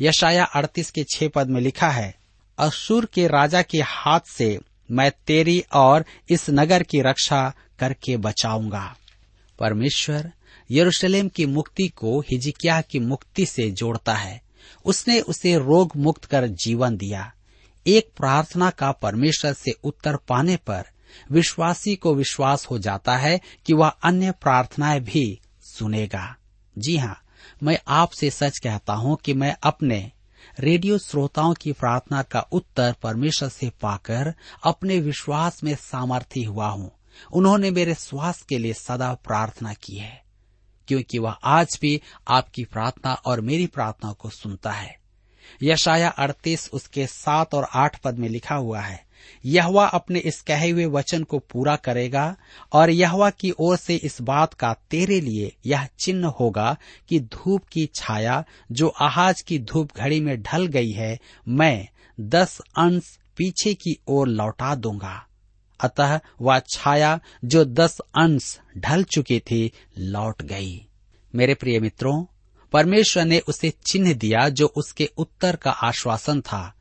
यशाया 0.00 0.44
अड़तीस 0.44 0.90
के 0.90 1.04
छह 1.04 1.28
पद 1.28 1.48
में 1.48 1.60
लिखा 1.60 1.88
है 1.88 2.14
असुर 2.58 3.04
के 3.04 3.28
राजा 3.28 3.62
के 3.62 3.82
हाथ 3.82 4.20
से 4.20 4.60
मैं 4.90 5.12
तेरी 5.26 5.64
और 5.72 6.04
इस 6.30 6.46
नगर 6.50 6.82
की 6.82 7.00
रक्षा 7.00 7.54
करके 7.78 8.16
बचाऊँगा। 8.16 8.96
परमेश्वर, 9.58 10.32
यरूशलेम 10.70 11.28
की 11.28 11.46
मुक्ति 11.46 11.88
को 11.88 12.20
हिजिकिया 12.20 12.80
की 12.80 12.98
मुक्ति 12.98 13.46
से 13.46 13.70
जोड़ता 13.70 14.14
है। 14.14 14.42
उसने 14.84 15.20
उसे 15.20 15.58
रोग 15.58 15.92
मुक्त 15.96 16.24
कर 16.24 16.46
जीवन 16.46 16.96
दिया। 16.96 17.32
एक 17.86 18.10
प्रार्थना 18.16 18.70
का 18.70 18.90
परमेश्वर 18.92 19.52
से 19.52 19.72
उत्तर 19.84 20.16
पाने 20.28 20.56
पर 20.56 20.84
विश्वासी 21.32 21.94
को 21.96 22.14
विश्वास 22.14 22.66
हो 22.66 22.78
जाता 22.78 23.16
है 23.16 23.40
कि 23.66 23.72
वह 23.72 23.88
अन्य 23.88 24.30
प्रार्थनाएँ 24.32 25.00
भी 25.00 25.40
सुनेगा। 25.62 26.34
जी 26.76 26.96
हाँ 26.96 27.20
मैं 27.62 27.78
आपसे 27.88 28.30
सच 28.30 28.58
कहता 28.58 28.92
हूँ 28.92 29.16
कि 29.16 29.34
मैं 29.34 29.54
अपने 29.62 30.00
रेडियो 30.60 30.98
श्रोताओं 30.98 31.54
की 31.54 31.72
प्रार्थना 31.72 32.22
का 32.22 32.40
उत्तर 32.52 32.94
परमेश्वर 33.02 33.48
से 33.48 33.70
पाकर 33.82 34.32
अपने 34.64 34.98
विश्वास 35.00 35.62
में 35.64 35.74
सामर्थ्य 35.74 36.44
हुआ 36.44 36.68
हूँ। 36.68 36.90
उन्होंने 37.32 37.70
मेरे 37.70 37.94
स्वास्थ्य 37.94 38.46
के 38.48 38.58
लिए 38.58 38.72
सदा 38.72 39.12
प्रार्थना 39.24 39.72
की 39.74 39.96
है, 39.96 40.22
क्योंकि 40.88 41.18
वह 41.18 41.36
आज 41.44 41.78
भी 41.82 42.00
आपकी 42.28 42.64
प्रार्थना 42.64 43.12
और 43.14 43.40
मेरी 43.40 43.66
प्रार्थना 43.66 44.12
को 44.12 44.30
सुनता 44.30 44.72
है। 44.72 45.03
यशाया 45.62 46.08
अड़तीस 46.08 46.68
उसके 46.72 47.06
सात 47.06 47.54
और 47.54 47.66
आठ 47.74 47.98
पद 47.98 48.18
में 48.18 48.28
लिखा 48.28 48.54
हुआ 48.54 48.80
है, 48.80 49.02
यहवा 49.44 49.86
अपने 49.86 50.18
इस 50.18 50.40
कहे 50.42 50.68
हुए 50.70 50.84
वचन 50.86 51.22
को 51.22 51.38
पूरा 51.50 51.74
करेगा 51.76 52.36
और 52.72 52.90
यहवा 52.90 53.30
की 53.30 53.52
ओर 53.58 53.76
से 53.76 53.94
इस 53.96 54.20
बात 54.22 54.54
का 54.54 54.72
तेरे 54.90 55.20
लिए 55.20 55.52
यह 55.66 55.88
चिन्ह 55.98 56.28
होगा 56.30 56.76
कि 57.08 57.20
धूप 57.20 57.64
की 57.64 57.88
छाया 57.94 58.42
जो 58.72 58.88
आहाज 58.88 59.40
की 59.40 59.58
धूप 59.60 59.96
घड़ी 59.96 60.20
में 60.20 60.40
ढल 60.42 60.66
गई 60.66 60.90
है, 60.90 61.18
मैं 61.46 61.88
दस 62.18 62.58
अंश 62.76 63.18
पीछे 63.36 63.74
की 63.74 63.96
ओर 64.08 64.28
लौटा 64.28 64.74
दूँगा। 64.74 65.22
अतः 65.80 66.18
वह 66.40 66.58
छाया 66.68 67.18
जो 67.44 67.64
दस 67.64 67.98
अंश 68.16 68.58
ढल 68.78 69.02
चुकी 69.04 69.38
थी 69.40 69.70
लौट 69.98 70.42
गई। 70.42 70.86
मेरे 71.34 71.54
प्रिय 71.54 71.78
मित्रों 71.80 72.24
परमेश्वर 72.74 73.24
ने 73.24 73.38
उसे 73.38 73.70
चिन्ह 73.70 74.14
दिया 74.14 74.48
जो 74.48 74.66
उसके 74.66 75.10
उत्तर 75.16 75.56
का 75.56 75.70
आश्वासन 75.70 76.40
था। 76.40 76.74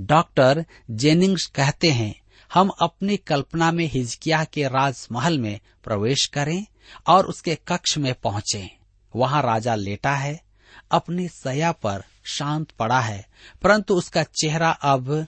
डॉक्टर 0.00 0.64
जेनिंग्स 0.90 1.46
कहते 1.46 1.90
हैं, 1.90 2.20
हम 2.54 2.68
अपनी 2.68 3.16
कल्पना 3.16 3.72
में 3.72 3.86
हिजकिया 3.86 4.44
के 4.44 4.64
राजमहल 4.68 5.38
में 5.38 5.60
प्रवेश 5.84 6.26
करें 6.26 6.66
और 7.06 7.26
उसके 7.26 7.58
कक्ष 7.68 7.98
में 7.98 8.14
पहुँचे। 8.14 8.70
वहाँ 9.16 9.42
राजा 9.42 9.74
लेटा 9.74 10.14
है, 10.14 10.42
अपनी 10.90 11.28
सया 11.28 11.72
पर 11.72 12.04
शांत 12.24 12.70
पड़ा 12.70 13.00
है, 13.00 13.26
परंतु 13.62 13.94
उसका 13.94 14.22
चेहरा 14.22 14.70
अब 14.70 15.26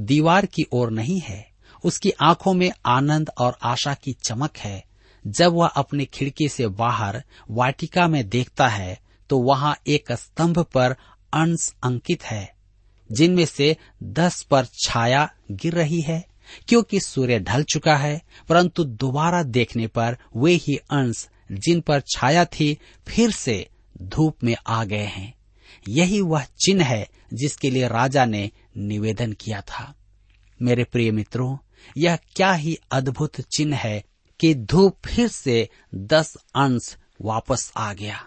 दीवार 0.00 0.46
की 0.46 0.66
ओर 0.72 0.90
नहीं 0.90 1.20
है। 1.20 1.50
उसकी 1.84 2.10
आँखों 2.10 2.54
में 2.54 2.72
आनंद 2.86 3.30
और 3.38 3.58
आशा 3.62 3.94
की 3.94 4.12
चमक 4.12 4.56
है। 4.56 4.84
जब 5.26 5.52
वह 5.52 5.66
अपनी 5.66 6.04
खिड़की 6.04 6.48
से 6.48 6.66
बाहर 6.66 7.24
वाटिका 7.50 8.08
में 8.08 8.28
देखता 8.28 8.68
है 8.68 9.09
तो 9.30 9.38
वहाँ 9.38 9.76
एक 9.86 10.12
स्तंभ 10.12 10.58
पर 10.58 10.96
अंश 11.32 11.72
अंकित 11.82 12.24
है, 12.24 12.54
जिनमें 13.10 13.44
से 13.44 13.76
दस 14.02 14.42
पर 14.42 14.66
छाया 14.84 15.28
गिर 15.50 15.74
रही 15.74 16.00
है, 16.00 16.24
क्योंकि 16.68 17.00
सूर्य 17.00 17.38
ढल 17.40 17.62
चुका 17.62 17.96
है, 17.96 18.20
परंतु 18.48 18.84
दोबारा 18.84 19.42
देखने 19.42 19.86
पर 19.86 20.16
वे 20.36 20.52
ही 20.52 20.76
अंश 20.76 21.28
जिन 21.52 21.80
पर 21.80 22.00
छाया 22.00 22.44
थी 22.44 22.76
फिर 23.08 23.30
से 23.30 23.68
धूप 24.02 24.44
में 24.44 24.56
आ 24.66 24.84
गए 24.84 25.04
हैं। 25.06 25.34
यही 25.88 26.20
वह 26.20 26.44
चिन्ह 26.64 26.84
है 26.84 27.08
जिसके 27.34 27.70
लिए 27.70 27.88
राजा 27.88 28.24
ने 28.24 28.50
निवेदन 28.76 29.32
किया 29.32 29.60
था। 29.60 29.94
मेरे 30.62 30.84
प्रिय 30.84 31.10
मित्रों, 31.10 31.56
यह 31.98 32.16
क्या 32.36 32.52
ही 32.52 32.78
अद्भुत 32.92 33.40
चिन्ह 33.40 33.76
है 33.76 34.02
कि 34.40 34.54
धूप 34.54 34.96
फिर 35.06 35.28
से 35.28 35.68
दस 35.94 36.36
अंश 36.54 36.96
वापस 37.22 37.72
आ 37.76 37.92
गया। 37.92 38.18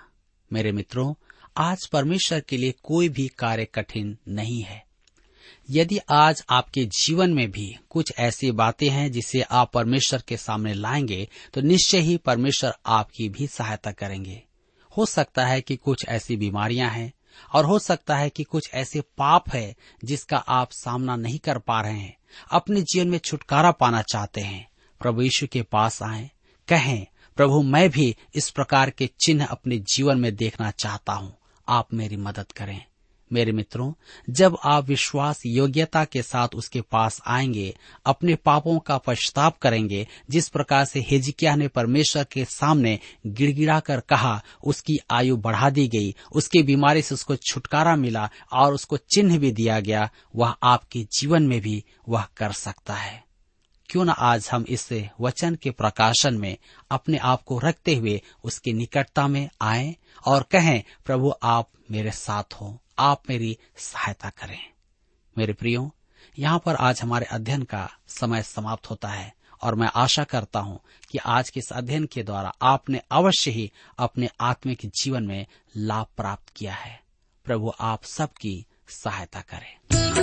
मेरे 0.53 0.71
मित्रों, 0.71 1.13
आज 1.57 1.87
परमेश्वर 1.87 2.39
के 2.39 2.57
लिए 2.57 2.73
कोई 2.83 3.09
भी 3.09 3.27
कार्य 3.27 3.65
कठिन 3.65 4.17
नहीं 4.27 4.61
है। 4.61 4.85
यदि 5.69 5.99
आज 6.09 6.43
आपके 6.49 6.85
जीवन 6.85 7.33
में 7.33 7.51
भी 7.51 7.77
कुछ 7.89 8.13
ऐसी 8.17 8.51
बातें 8.51 8.89
हैं 8.89 9.11
जिसे 9.11 9.41
आप 9.41 9.71
परमेश्वर 9.73 10.23
के 10.27 10.37
सामने 10.37 10.73
लाएँगे 10.73 11.29
तो 11.53 11.61
निश्चय 11.61 11.99
ही 11.99 12.17
परमेश्वर 12.17 12.73
आपकी 12.85 13.29
भी 13.29 13.47
सहायता 13.47 13.91
करेंगे। 13.91 14.43
हो 14.97 15.05
सकता 15.05 15.45
है 15.45 15.61
कि 15.61 15.75
कुछ 15.75 16.05
ऐसी 16.07 16.37
बीमारियाँ 16.37 16.89
हैं, 16.89 17.13
और 17.53 17.65
हो 17.65 17.79
सकता 17.79 18.15
है 18.15 18.29
कि 18.29 18.43
कुछ 18.43 18.69
ऐसे 18.73 19.01
पाप 19.01 19.49
है 19.49 19.75
जिसका 20.03 20.37
आप 20.37 20.71
सामना 20.71 21.15
नहीं 21.15 21.39
कर 21.39 21.57
पा 21.57 21.81
रहे 21.81 21.99
हैं। 21.99 22.17
अपने 22.51 22.81
जीवन 22.81 23.07
में 23.07 23.17
छुटकारा 23.17 23.71
पाना 23.71 24.01
चाहते 24.01 24.41
हैं। 24.41 24.69
प्रभु 25.01 25.21
यीशु 25.21 25.47
के 25.47 25.61
पास 25.61 26.03
आए, 26.03 26.31
कहें 26.67 27.07
प्रभु, 27.37 27.61
मैं 27.61 27.89
भी 27.89 28.15
इस 28.35 28.49
प्रकार 28.49 28.89
के 28.89 29.09
चिन्ह 29.25 29.45
अपने 29.45 29.79
जीवन 29.79 30.19
में 30.19 30.35
देखना 30.35 30.71
चाहता 30.71 31.13
हूँ। 31.13 31.37
आप 31.69 31.93
मेरी 31.93 32.17
मदद 32.17 32.51
करें। 32.51 32.85
मेरे 33.33 33.51
मित्रों, 33.51 33.93
जब 34.29 34.57
आप 34.63 34.87
विश्वास 34.87 35.41
योग्यता 35.45 36.05
के 36.05 36.21
साथ 36.21 36.47
उसके 36.55 36.81
पास 36.81 37.21
आएँगे, 37.27 37.77
अपने 38.05 38.35
पापों 38.35 38.79
का 38.79 38.97
पश्चाताप 38.97 39.57
करेंगे, 39.57 40.07
जिस 40.29 40.49
प्रकार 40.49 40.85
से 40.85 40.99
हिजकिया 40.99 41.55
ने 41.55 41.67
परमेश्वर 41.67 42.23
के 42.23 42.45
सामने 42.45 42.99
गिड़गिड़ा 43.27 43.79
कर 43.79 43.99
कहा, 43.99 44.43
उसकी 44.63 44.99
आयु 45.11 45.37
बढ़ा 45.37 45.69
दी 45.69 45.87
गई, 45.87 46.15
उसकी 46.31 46.63
बीमारी 46.63 47.01
से 47.01 47.15
उसको 47.15 47.35
छुटकारा 47.35 47.95
मिला 47.95 48.29
और 48.53 48.73
उसको 48.73 48.97
चिन्ह 48.97 49.37
भी 49.37 49.51
दिया 49.51 49.79
गया, 49.79 50.09
वह 50.35 50.55
आपके 50.63 51.07
जीवन 51.19 51.43
में 51.43 51.61
भी 51.61 51.83
वह 52.09 52.27
कर 52.37 52.51
सकता 52.51 52.93
है। 52.93 53.32
क्यों 53.89 54.05
न 54.05 54.09
आज 54.09 54.49
हम 54.51 54.65
इस 54.69 54.89
वचन 55.21 55.55
के 55.55 55.71
प्रकाशन 55.71 56.33
में 56.33 56.57
अपने 56.91 57.17
आप 57.17 57.43
को 57.43 57.59
रखते 57.59 57.95
हुए 57.95 58.21
उसकी 58.43 58.73
निकटता 58.73 59.27
में 59.27 59.49
आए 59.61 59.95
और 60.25 60.43
कहें, 60.43 60.83
प्रभु, 61.05 61.33
आप 61.43 61.69
मेरे 61.91 62.11
साथ 62.11 62.43
हो, 62.53 62.79
आप 62.99 63.23
मेरी 63.29 63.57
सहायता 63.77 64.29
करें। 64.29 64.59
मेरे 65.37 65.53
प्रियो, 65.53 65.91
यहाँ 66.39 66.59
पर 66.65 66.75
आज 66.75 67.01
हमारे 67.01 67.25
अध्ययन 67.25 67.63
का 67.63 67.89
समय 68.07 68.43
समाप्त 68.43 68.89
होता 68.89 69.07
है 69.07 69.33
और 69.61 69.75
मैं 69.75 69.89
आशा 69.95 70.23
करता 70.23 70.59
हूँ 70.59 70.79
कि 71.11 71.17
आज 71.17 71.49
के 71.49 71.59
इस 71.59 71.73
अध्ययन 71.73 72.05
के 72.05 72.23
द्वारा 72.23 72.53
आपने 72.61 73.01
अवश्य 73.11 73.51
ही 73.51 73.71
अपने 73.97 74.29
आत्मिक 74.41 74.79
जीवन 74.85 75.23
में 75.23 75.45
लाभ 75.77 76.05
प्राप्त 76.17 76.49
किया 76.55 76.73
है। 76.73 77.01
प्रभु, 77.43 77.73
आप 77.79 78.03
सबकी 78.03 78.65
सहायता 78.87 79.41
करें। 79.41 80.22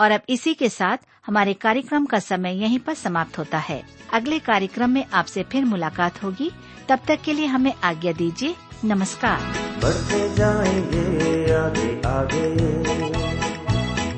और 0.00 0.10
अब 0.10 0.20
इसी 0.28 0.54
के 0.54 0.68
साथ 0.68 0.96
हमारे 1.26 1.54
कार्यक्रम 1.54 2.06
का 2.06 2.18
समय 2.18 2.62
यहीं 2.62 2.78
पर 2.78 2.94
समाप्त 2.94 3.38
होता 3.38 3.58
है। 3.58 3.82
अगले 4.12 4.38
कार्यक्रम 4.38 4.90
में 4.90 5.06
आपसे 5.14 5.42
फिर 5.42 5.64
मुलाकात 5.64 6.22
होगी। 6.24 6.50
तब 6.88 6.98
तक 7.08 7.18
के 7.24 7.32
लिए 7.32 7.46
हमें 7.46 7.74
आज्ञा 7.84 8.12
दीजिए। 8.12 8.54
नमस्कार। 8.84 9.40
बढ़ते 9.82 10.34
जाएँगे, 10.34 11.44
आगे 11.54 12.08
आगे। 12.08 12.56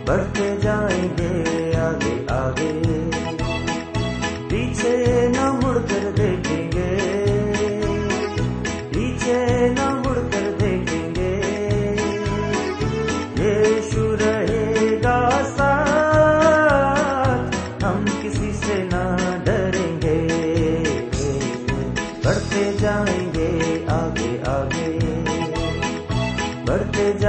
बढ़ते 0.05 0.61
जाएँगे, 0.61 1.73
आगे 1.77 2.27
आगे। 2.31 2.73
पीछे 4.49 5.29
न 5.29 5.61
मुड़कर 5.65 6.13
देखेंगे। 6.13 6.97
पीछे 8.89 9.71
न 9.71 9.92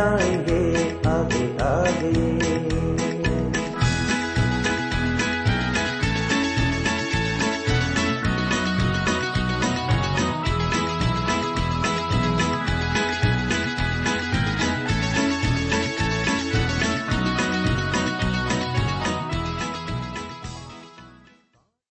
I 0.04 0.43